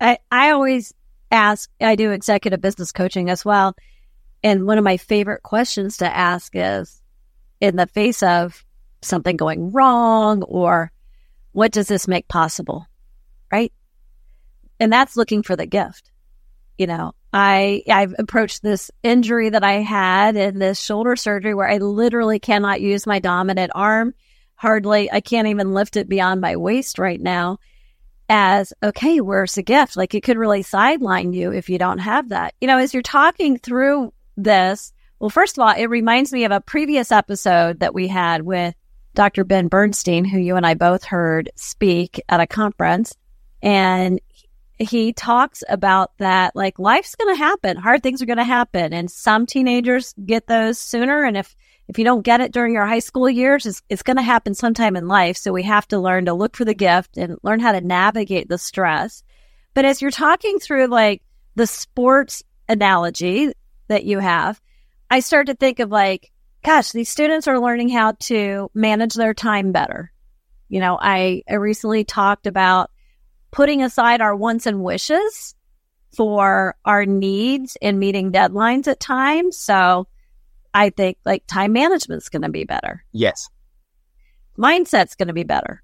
I, 0.00 0.18
I 0.30 0.50
always 0.50 0.92
ask, 1.30 1.70
I 1.80 1.96
do 1.96 2.10
executive 2.10 2.60
business 2.60 2.92
coaching 2.92 3.30
as 3.30 3.44
well. 3.44 3.74
And 4.42 4.66
one 4.66 4.78
of 4.78 4.84
my 4.84 4.96
favorite 4.96 5.42
questions 5.42 5.96
to 5.98 6.16
ask 6.16 6.52
is 6.54 7.00
in 7.60 7.76
the 7.76 7.86
face 7.86 8.22
of 8.22 8.64
something 9.02 9.36
going 9.36 9.72
wrong 9.72 10.42
or 10.42 10.92
what 11.52 11.72
does 11.72 11.88
this 11.88 12.06
make 12.06 12.28
possible? 12.28 12.86
Right. 13.50 13.72
And 14.78 14.92
that's 14.92 15.16
looking 15.16 15.42
for 15.42 15.56
the 15.56 15.66
gift. 15.66 16.10
You 16.78 16.86
know, 16.86 17.12
I 17.32 17.82
I've 17.90 18.14
approached 18.18 18.62
this 18.62 18.90
injury 19.02 19.50
that 19.50 19.64
I 19.64 19.74
had 19.74 20.36
in 20.36 20.58
this 20.58 20.80
shoulder 20.80 21.16
surgery 21.16 21.54
where 21.54 21.68
I 21.68 21.78
literally 21.78 22.38
cannot 22.38 22.80
use 22.80 23.06
my 23.06 23.18
dominant 23.18 23.72
arm. 23.74 24.14
Hardly 24.54 25.10
I 25.10 25.20
can't 25.20 25.48
even 25.48 25.74
lift 25.74 25.96
it 25.96 26.08
beyond 26.08 26.40
my 26.40 26.56
waist 26.56 26.98
right 26.98 27.20
now. 27.20 27.58
as, 28.28 28.72
okay, 28.82 29.20
where's 29.20 29.54
the 29.54 29.62
gift? 29.62 29.96
Like 29.96 30.14
it 30.14 30.22
could 30.22 30.36
really 30.36 30.62
sideline 30.62 31.32
you 31.32 31.52
if 31.52 31.68
you 31.68 31.78
don't 31.78 31.98
have 31.98 32.30
that. 32.30 32.54
You 32.60 32.66
know, 32.68 32.78
as 32.78 32.92
you're 32.92 33.02
talking 33.02 33.58
through 33.58 34.12
this, 34.36 34.92
well, 35.18 35.30
first 35.30 35.56
of 35.56 35.62
all, 35.62 35.74
it 35.74 35.86
reminds 35.86 36.32
me 36.32 36.44
of 36.44 36.52
a 36.52 36.60
previous 36.60 37.12
episode 37.12 37.80
that 37.80 37.94
we 37.94 38.08
had 38.08 38.42
with 38.42 38.74
Dr. 39.14 39.44
Ben 39.44 39.68
Bernstein, 39.68 40.24
who 40.24 40.38
you 40.38 40.56
and 40.56 40.66
I 40.66 40.74
both 40.74 41.04
heard 41.04 41.50
speak 41.56 42.20
at 42.28 42.40
a 42.40 42.46
conference. 42.46 43.14
And 43.62 44.20
he 44.78 45.12
talks 45.12 45.64
about 45.68 46.16
that 46.18 46.54
like 46.54 46.78
life's 46.78 47.14
going 47.14 47.34
to 47.34 47.38
happen, 47.38 47.76
hard 47.76 48.02
things 48.02 48.20
are 48.20 48.26
going 48.26 48.36
to 48.36 48.44
happen. 48.44 48.92
And 48.92 49.10
some 49.10 49.46
teenagers 49.46 50.14
get 50.24 50.46
those 50.46 50.78
sooner. 50.78 51.24
And 51.24 51.36
if, 51.36 51.56
if 51.88 51.98
you 51.98 52.04
don't 52.04 52.22
get 52.22 52.40
it 52.40 52.52
during 52.52 52.74
your 52.74 52.86
high 52.86 52.98
school 52.98 53.28
years, 53.28 53.64
it's, 53.64 53.82
it's 53.88 54.02
going 54.02 54.16
to 54.16 54.22
happen 54.22 54.54
sometime 54.54 54.96
in 54.96 55.08
life. 55.08 55.36
So 55.36 55.52
we 55.52 55.62
have 55.62 55.88
to 55.88 55.98
learn 55.98 56.26
to 56.26 56.34
look 56.34 56.56
for 56.56 56.64
the 56.64 56.74
gift 56.74 57.16
and 57.16 57.38
learn 57.42 57.60
how 57.60 57.72
to 57.72 57.80
navigate 57.80 58.48
the 58.48 58.58
stress. 58.58 59.22
But 59.72 59.84
as 59.84 60.02
you're 60.02 60.10
talking 60.10 60.58
through 60.58 60.88
like 60.88 61.22
the 61.54 61.66
sports 61.66 62.42
analogy 62.68 63.52
that 63.88 64.04
you 64.04 64.18
have, 64.18 64.60
I 65.10 65.20
start 65.20 65.46
to 65.46 65.54
think 65.54 65.78
of 65.78 65.90
like, 65.90 66.32
gosh, 66.62 66.90
these 66.90 67.08
students 67.08 67.46
are 67.48 67.60
learning 67.60 67.90
how 67.90 68.12
to 68.20 68.70
manage 68.74 69.14
their 69.14 69.34
time 69.34 69.72
better. 69.72 70.12
You 70.68 70.80
know, 70.80 70.98
I, 71.00 71.42
I 71.48 71.54
recently 71.54 72.04
talked 72.04 72.46
about 72.46 72.90
putting 73.56 73.82
aside 73.82 74.20
our 74.20 74.36
wants 74.36 74.66
and 74.66 74.84
wishes 74.84 75.54
for 76.14 76.76
our 76.84 77.04
needs 77.04 77.76
and 77.82 77.98
meeting 77.98 78.30
deadlines 78.30 78.86
at 78.86 79.00
times. 79.00 79.56
So 79.56 80.06
I 80.72 80.90
think 80.90 81.18
like 81.24 81.46
time 81.46 81.72
management 81.72 82.22
is 82.22 82.28
going 82.28 82.42
to 82.42 82.50
be 82.50 82.64
better. 82.64 83.04
Yes. 83.12 83.48
Mindset's 84.56 85.16
going 85.16 85.28
to 85.28 85.34
be 85.34 85.42
better, 85.42 85.82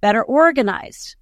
better 0.00 0.22
organized. 0.22 1.16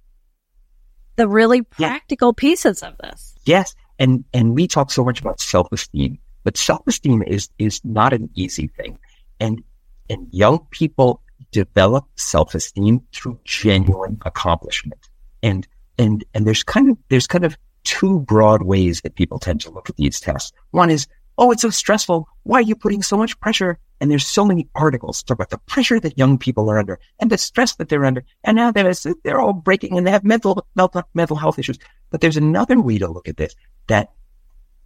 The 1.17 1.27
really 1.27 1.63
practical 1.63 2.29
yeah. 2.29 2.41
pieces 2.41 2.83
of 2.83 2.95
this. 2.99 3.35
Yes. 3.45 3.73
And, 3.99 4.23
and 4.33 4.53
we 4.53 4.67
talk 4.67 4.91
so 4.91 5.03
much 5.03 5.19
about 5.19 5.41
self 5.41 5.67
esteem 5.71 6.19
but 6.47 6.55
self-esteem 6.55 7.23
is, 7.23 7.49
is 7.59 7.81
not 7.83 8.13
an 8.13 8.29
easy 8.33 8.67
thing. 8.67 8.97
And, 9.37 9.61
and 10.09 10.29
young 10.31 10.65
people 10.71 11.21
develop 11.51 12.05
self-esteem 12.15 13.01
through 13.13 13.37
genuine 13.43 14.17
accomplishment. 14.25 15.09
And, 15.43 15.67
and, 15.97 16.23
and 16.33 16.45
there's 16.45 16.63
kind 16.63 16.91
of, 16.91 16.97
there's 17.09 17.27
kind 17.27 17.45
of 17.45 17.57
two 17.83 18.19
broad 18.19 18.63
ways 18.63 19.01
that 19.01 19.15
people 19.15 19.39
tend 19.39 19.61
to 19.61 19.71
look 19.71 19.89
at 19.89 19.95
these 19.95 20.19
tests. 20.19 20.51
One 20.71 20.89
is, 20.89 21.07
oh, 21.37 21.51
it's 21.51 21.61
so 21.61 21.69
stressful. 21.69 22.27
Why 22.43 22.59
are 22.59 22.63
you 22.63 22.75
putting 22.75 23.01
so 23.03 23.17
much 23.17 23.39
pressure? 23.39 23.77
And 23.99 24.11
there's 24.11 24.25
so 24.25 24.45
many 24.45 24.67
articles 24.75 25.23
talk 25.23 25.35
about 25.35 25.49
the 25.49 25.57
pressure 25.59 25.99
that 25.99 26.17
young 26.17 26.37
people 26.37 26.69
are 26.69 26.77
under 26.77 26.99
and 27.19 27.31
the 27.31 27.37
stress 27.37 27.75
that 27.75 27.89
they're 27.89 28.05
under. 28.05 28.23
And 28.43 28.55
now 28.55 28.71
they're, 28.71 28.93
they're 29.23 29.39
all 29.39 29.53
breaking 29.53 29.97
and 29.97 30.05
they 30.05 30.11
have 30.11 30.23
mental, 30.23 30.65
mental, 30.75 31.03
mental 31.13 31.37
health 31.37 31.57
issues. 31.57 31.79
But 32.09 32.21
there's 32.21 32.37
another 32.37 32.79
way 32.79 32.97
to 32.99 33.07
look 33.07 33.27
at 33.27 33.37
this 33.37 33.55
that 33.87 34.11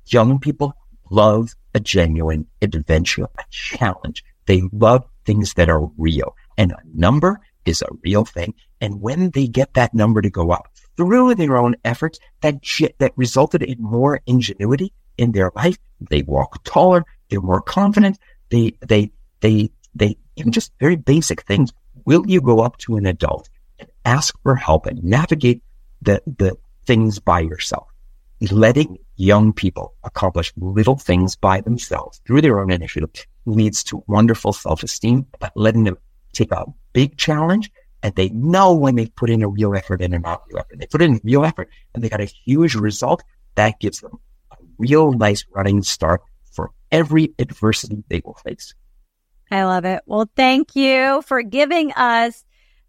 young 0.08 0.40
people 0.40 0.74
love 1.10 1.56
a 1.74 1.80
genuine 1.80 2.48
adventure, 2.62 3.28
a 3.38 3.44
challenge. 3.50 4.24
They 4.46 4.64
love 4.72 5.06
things 5.26 5.54
that 5.56 5.70
are 5.70 5.86
real 5.98 6.36
and 6.58 6.72
a 6.72 6.80
number 6.94 7.40
is 7.66 7.82
a 7.82 7.88
real 8.04 8.26
thing. 8.26 8.54
And 8.80 9.02
when 9.02 9.32
they 9.32 9.48
get 9.48 9.74
that 9.74 9.94
number 9.94 10.22
to 10.22 10.30
go 10.30 10.52
up 10.52 10.68
through 10.98 11.36
their 11.36 11.58
own 11.58 11.76
efforts, 11.84 12.20
that 12.42 12.62
that 13.00 13.14
resulted 13.16 13.64
in 13.64 13.82
more 13.82 14.22
ingenuity 14.26 14.94
in 15.18 15.32
their 15.32 15.52
life, 15.56 15.78
they 16.10 16.24
walk 16.24 16.64
taller, 16.64 17.04
they're 17.30 17.42
more 17.42 17.62
confident, 17.62 18.18
they, 18.50 18.74
they, 18.88 19.12
they, 19.42 19.70
they, 19.96 20.18
even 20.36 20.52
just 20.52 20.72
very 20.80 20.96
basic 20.96 21.44
things. 21.44 21.72
Will 22.06 22.26
you 22.28 22.42
go 22.42 22.62
up 22.62 22.78
to 22.78 22.98
an 22.98 23.06
adult 23.06 23.50
and 23.80 23.90
ask 24.06 24.36
for 24.42 24.56
help 24.56 24.86
and 24.86 25.04
navigate 25.04 25.62
the, 26.02 26.22
the 26.26 26.58
things 26.86 27.20
by 27.20 27.40
yourself? 27.42 27.88
letting 28.50 28.98
young 29.18 29.54
people 29.54 29.94
accomplish 30.04 30.52
little 30.58 30.96
things 30.98 31.36
by 31.36 31.62
themselves 31.62 32.22
through 32.26 32.42
their 32.42 32.60
own 32.60 32.72
initiative 32.72 33.12
leads 33.46 33.84
to 33.84 34.04
wonderful 34.08 34.52
self-esteem, 34.54 35.28
but 35.40 35.52
letting 35.56 35.84
them 35.84 35.98
take 36.34 36.52
a 36.52 36.66
big 36.94 37.18
challenge 37.18 37.72
and 38.04 38.16
they 38.16 38.30
know 38.30 38.74
when 38.74 38.96
they 38.96 39.08
put 39.08 39.30
in 39.30 39.44
a 39.44 39.48
real 39.48 39.76
effort 39.76 40.02
and 40.02 40.14
a 40.14 40.20
not 40.20 40.44
real 40.48 40.60
effort. 40.60 40.80
They 40.80 40.88
put 40.88 41.02
in 41.02 41.20
real 41.24 41.46
effort 41.46 41.70
and 41.94 42.04
they 42.04 42.10
got 42.10 42.22
a 42.22 42.26
huge 42.26 42.76
result 42.76 43.24
that 43.56 43.80
gives 43.80 44.02
them 44.02 44.20
a 44.52 44.58
real 44.78 45.12
nice 45.12 45.46
running 45.54 45.84
start 45.84 46.22
for 46.52 46.72
every 46.92 47.34
adversity 47.40 48.04
they 48.10 48.22
will 48.24 48.34
face. 48.36 48.74
I 49.52 49.64
love 49.66 49.86
it. 49.86 50.02
Well, 50.06 50.30
thank 50.36 50.76
you 50.76 51.22
for 51.24 51.42
giving 51.42 51.92
us 51.94 52.46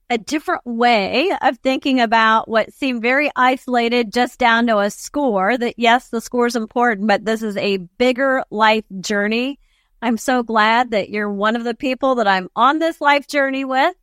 a 0.08 0.18
different 0.18 0.60
way 0.64 1.32
of 1.40 1.58
thinking 1.58 2.00
about 2.00 2.46
what 2.46 2.72
seemed 2.72 3.02
very 3.02 3.30
isolated 3.34 4.12
just 4.12 4.38
down 4.38 4.66
to 4.66 4.78
a 4.78 4.90
score 4.90 5.56
that 5.56 5.74
yes, 5.78 6.10
the 6.10 6.20
score 6.20 6.46
is 6.46 6.54
important, 6.54 7.08
but 7.08 7.24
this 7.24 7.42
is 7.42 7.56
a 7.56 7.78
bigger 7.78 8.44
life 8.50 8.84
journey. 9.00 9.58
I'm 10.02 10.18
so 10.18 10.42
glad 10.42 10.90
that 10.90 11.10
you're 11.10 11.32
one 11.32 11.54
of 11.54 11.62
the 11.62 11.74
people 11.74 12.16
that 12.16 12.26
I'm 12.26 12.48
on 12.56 12.80
this 12.80 13.00
life 13.00 13.28
journey 13.28 13.64
with 13.64 13.94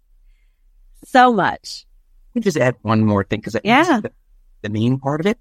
so 1.04 1.34
much. 1.34 1.86
Let 2.30 2.36
me 2.36 2.42
just 2.42 2.58
add 2.58 2.76
one 2.82 3.04
more 3.04 3.26
thing 3.26 3.42
because 3.42 3.58
yeah. 3.64 4.00
The, 4.00 4.12
the 4.62 4.70
main 4.70 4.98
part 4.98 5.20
of 5.20 5.26
it. 5.26 5.38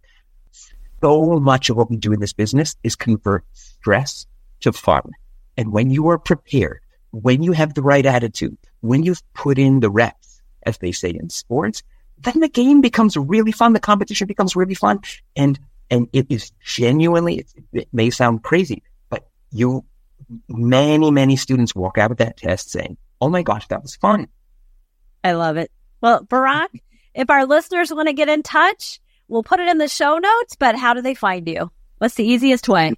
So 1.00 1.38
much 1.38 1.70
of 1.70 1.76
what 1.76 1.90
we 1.90 1.96
do 1.96 2.12
in 2.12 2.18
this 2.18 2.32
business 2.32 2.76
is 2.82 2.96
convert 2.96 3.44
stress 3.52 4.26
to 4.60 4.72
fun. 4.72 5.12
And 5.56 5.72
when 5.72 5.90
you 5.90 6.08
are 6.08 6.18
prepared, 6.18 6.80
when 7.12 7.42
you 7.42 7.52
have 7.52 7.74
the 7.74 7.82
right 7.82 8.04
attitude, 8.04 8.58
when 8.80 9.04
you've 9.04 9.22
put 9.34 9.58
in 9.58 9.78
the 9.78 9.90
reps, 9.90 10.42
as 10.64 10.78
they 10.78 10.90
say 10.90 11.10
in 11.10 11.30
sports, 11.30 11.84
then 12.18 12.40
the 12.40 12.48
game 12.48 12.80
becomes 12.80 13.16
really 13.16 13.52
fun. 13.52 13.74
The 13.74 13.80
competition 13.80 14.26
becomes 14.26 14.56
really 14.56 14.74
fun. 14.74 15.00
And, 15.36 15.58
and 15.88 16.08
it 16.12 16.26
is 16.28 16.50
genuinely, 16.64 17.38
it, 17.38 17.52
it 17.72 17.88
may 17.92 18.10
sound 18.10 18.42
crazy, 18.42 18.82
but 19.08 19.28
you, 19.52 19.84
many, 20.48 21.10
many 21.10 21.36
students 21.36 21.74
walk 21.74 21.98
out 21.98 22.10
of 22.10 22.18
that 22.18 22.36
test 22.36 22.70
saying, 22.70 22.96
Oh 23.20 23.28
my 23.28 23.42
gosh, 23.42 23.66
that 23.68 23.82
was 23.82 23.96
fun. 23.96 24.28
I 25.24 25.32
love 25.32 25.56
it. 25.56 25.70
Well, 26.00 26.22
Barak, 26.22 26.70
if 27.14 27.30
our 27.30 27.46
listeners 27.46 27.92
want 27.92 28.08
to 28.08 28.12
get 28.12 28.28
in 28.28 28.42
touch, 28.42 29.00
we'll 29.26 29.42
put 29.42 29.60
it 29.60 29.68
in 29.68 29.78
the 29.78 29.88
show 29.88 30.18
notes, 30.18 30.56
but 30.56 30.76
how 30.76 30.94
do 30.94 31.02
they 31.02 31.14
find 31.14 31.48
you? 31.48 31.70
What's 31.98 32.14
the 32.14 32.24
easiest 32.24 32.68
way? 32.68 32.94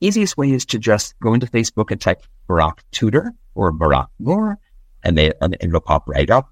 Easiest 0.00 0.36
way 0.36 0.50
is 0.50 0.64
to 0.66 0.78
just 0.78 1.18
go 1.20 1.34
into 1.34 1.46
Facebook 1.46 1.90
and 1.90 2.00
type 2.00 2.22
Barak 2.46 2.82
Tutor 2.90 3.34
or 3.54 3.70
Barak 3.70 4.08
Moore, 4.18 4.58
and, 5.02 5.16
they, 5.16 5.32
and 5.40 5.56
it'll 5.60 5.80
pop 5.80 6.08
right 6.08 6.30
up. 6.30 6.50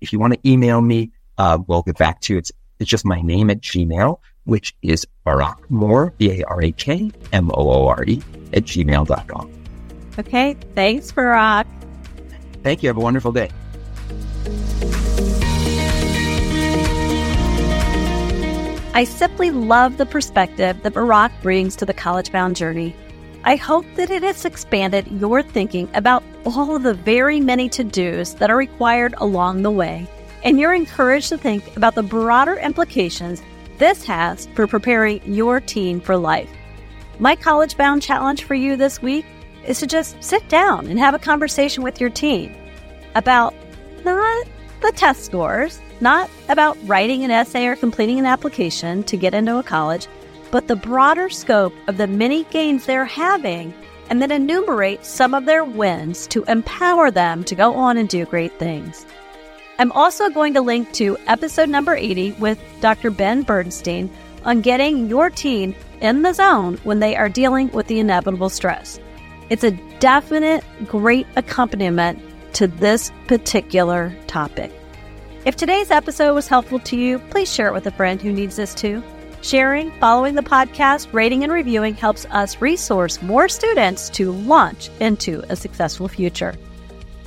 If 0.00 0.12
you 0.12 0.18
want 0.18 0.34
to 0.34 0.48
email 0.48 0.80
me, 0.80 1.12
uh, 1.38 1.58
we'll 1.66 1.82
get 1.82 1.98
back 1.98 2.20
to 2.22 2.34
you. 2.34 2.38
It's, 2.38 2.50
it's 2.80 2.90
just 2.90 3.04
my 3.04 3.20
name 3.20 3.50
at 3.50 3.60
Gmail, 3.60 4.18
which 4.44 4.74
is 4.82 5.06
Barak 5.24 5.70
Moore, 5.70 6.12
B-A-R-A-K, 6.18 7.10
M-O-O-R-E 7.32 8.22
at 8.52 8.64
gmail.com. 8.64 9.52
Okay. 10.18 10.56
Thanks, 10.74 11.10
Barak. 11.12 11.66
Thank 12.62 12.82
you. 12.82 12.88
Have 12.88 12.96
a 12.96 13.00
wonderful 13.00 13.32
day. 13.32 13.50
I 18.94 19.04
simply 19.04 19.50
love 19.50 19.96
the 19.96 20.04
perspective 20.04 20.82
that 20.82 20.92
Barak 20.92 21.32
brings 21.40 21.74
to 21.76 21.86
the 21.86 21.94
college 21.94 22.30
bound 22.30 22.56
journey. 22.56 22.94
I 23.44 23.56
hope 23.56 23.86
that 23.96 24.10
it 24.10 24.22
has 24.22 24.44
expanded 24.44 25.06
your 25.10 25.42
thinking 25.42 25.88
about 25.94 26.22
all 26.44 26.76
of 26.76 26.82
the 26.82 26.94
very 26.94 27.40
many 27.40 27.70
to 27.70 27.84
dos 27.84 28.34
that 28.34 28.50
are 28.50 28.56
required 28.56 29.14
along 29.16 29.62
the 29.62 29.70
way, 29.70 30.06
and 30.44 30.60
you're 30.60 30.74
encouraged 30.74 31.30
to 31.30 31.38
think 31.38 31.74
about 31.76 31.94
the 31.94 32.02
broader 32.02 32.56
implications 32.56 33.42
this 33.82 34.04
has 34.04 34.46
for 34.54 34.68
preparing 34.68 35.20
your 35.24 35.60
teen 35.60 36.00
for 36.00 36.16
life. 36.16 36.48
My 37.18 37.34
college 37.34 37.76
bound 37.76 38.00
challenge 38.00 38.44
for 38.44 38.54
you 38.54 38.76
this 38.76 39.02
week 39.02 39.26
is 39.66 39.80
to 39.80 39.88
just 39.88 40.22
sit 40.22 40.48
down 40.48 40.86
and 40.86 40.98
have 41.00 41.14
a 41.14 41.18
conversation 41.18 41.82
with 41.82 42.00
your 42.00 42.10
teen 42.10 42.56
about 43.16 43.54
not 44.04 44.46
the 44.82 44.92
test 44.92 45.24
scores, 45.24 45.80
not 46.00 46.30
about 46.48 46.78
writing 46.84 47.24
an 47.24 47.32
essay 47.32 47.66
or 47.66 47.74
completing 47.74 48.20
an 48.20 48.26
application 48.26 49.02
to 49.04 49.16
get 49.16 49.34
into 49.34 49.58
a 49.58 49.62
college 49.64 50.06
but 50.52 50.68
the 50.68 50.76
broader 50.76 51.28
scope 51.30 51.72
of 51.88 51.96
the 51.96 52.06
many 52.06 52.44
gains 52.44 52.84
they're 52.84 53.06
having, 53.06 53.74
and 54.10 54.20
then 54.20 54.30
enumerate 54.30 55.04
some 55.04 55.34
of 55.34 55.46
their 55.46 55.64
wins 55.64 56.26
to 56.28 56.44
empower 56.44 57.10
them 57.10 57.42
to 57.42 57.54
go 57.54 57.74
on 57.74 57.96
and 57.96 58.08
do 58.10 58.26
great 58.26 58.52
things. 58.58 59.06
I'm 59.78 59.92
also 59.92 60.28
going 60.28 60.54
to 60.54 60.60
link 60.60 60.92
to 60.94 61.16
episode 61.26 61.68
number 61.68 61.94
80 61.94 62.32
with 62.32 62.58
Dr. 62.80 63.10
Ben 63.10 63.42
Bernstein 63.42 64.10
on 64.44 64.60
getting 64.60 65.08
your 65.08 65.30
teen 65.30 65.74
in 66.00 66.22
the 66.22 66.32
zone 66.32 66.78
when 66.84 67.00
they 67.00 67.16
are 67.16 67.28
dealing 67.28 67.70
with 67.70 67.86
the 67.86 67.98
inevitable 67.98 68.50
stress. 68.50 69.00
It's 69.50 69.64
a 69.64 69.70
definite 69.98 70.64
great 70.86 71.26
accompaniment 71.36 72.20
to 72.54 72.66
this 72.66 73.10
particular 73.26 74.14
topic. 74.26 74.72
If 75.44 75.56
today's 75.56 75.90
episode 75.90 76.34
was 76.34 76.48
helpful 76.48 76.78
to 76.80 76.96
you, 76.96 77.18
please 77.18 77.52
share 77.52 77.68
it 77.68 77.72
with 77.72 77.86
a 77.86 77.92
friend 77.92 78.20
who 78.20 78.32
needs 78.32 78.56
this 78.56 78.74
too. 78.74 79.02
Sharing, 79.40 79.90
following 79.98 80.36
the 80.36 80.42
podcast, 80.42 81.12
rating, 81.12 81.42
and 81.42 81.52
reviewing 81.52 81.94
helps 81.94 82.26
us 82.26 82.60
resource 82.60 83.20
more 83.22 83.48
students 83.48 84.08
to 84.10 84.30
launch 84.30 84.90
into 85.00 85.42
a 85.48 85.56
successful 85.56 86.06
future. 86.06 86.54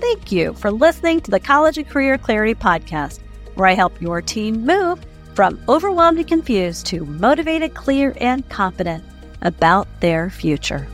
Thank 0.05 0.31
you 0.31 0.53
for 0.53 0.71
listening 0.71 1.19
to 1.21 1.31
the 1.31 1.39
College 1.39 1.79
and 1.79 1.89
Career 1.89 2.19
Clarity 2.19 2.53
Podcast. 2.53 3.21
where 3.55 3.67
I 3.67 3.73
help 3.73 3.99
your 3.99 4.21
team 4.21 4.63
move 4.63 5.03
from 5.33 5.59
overwhelmed 5.67 6.19
and 6.19 6.27
confused 6.27 6.85
to 6.87 7.05
motivated, 7.05 7.73
clear, 7.73 8.13
and 8.21 8.47
confident 8.49 9.03
about 9.41 9.87
their 10.01 10.29
future. 10.29 10.85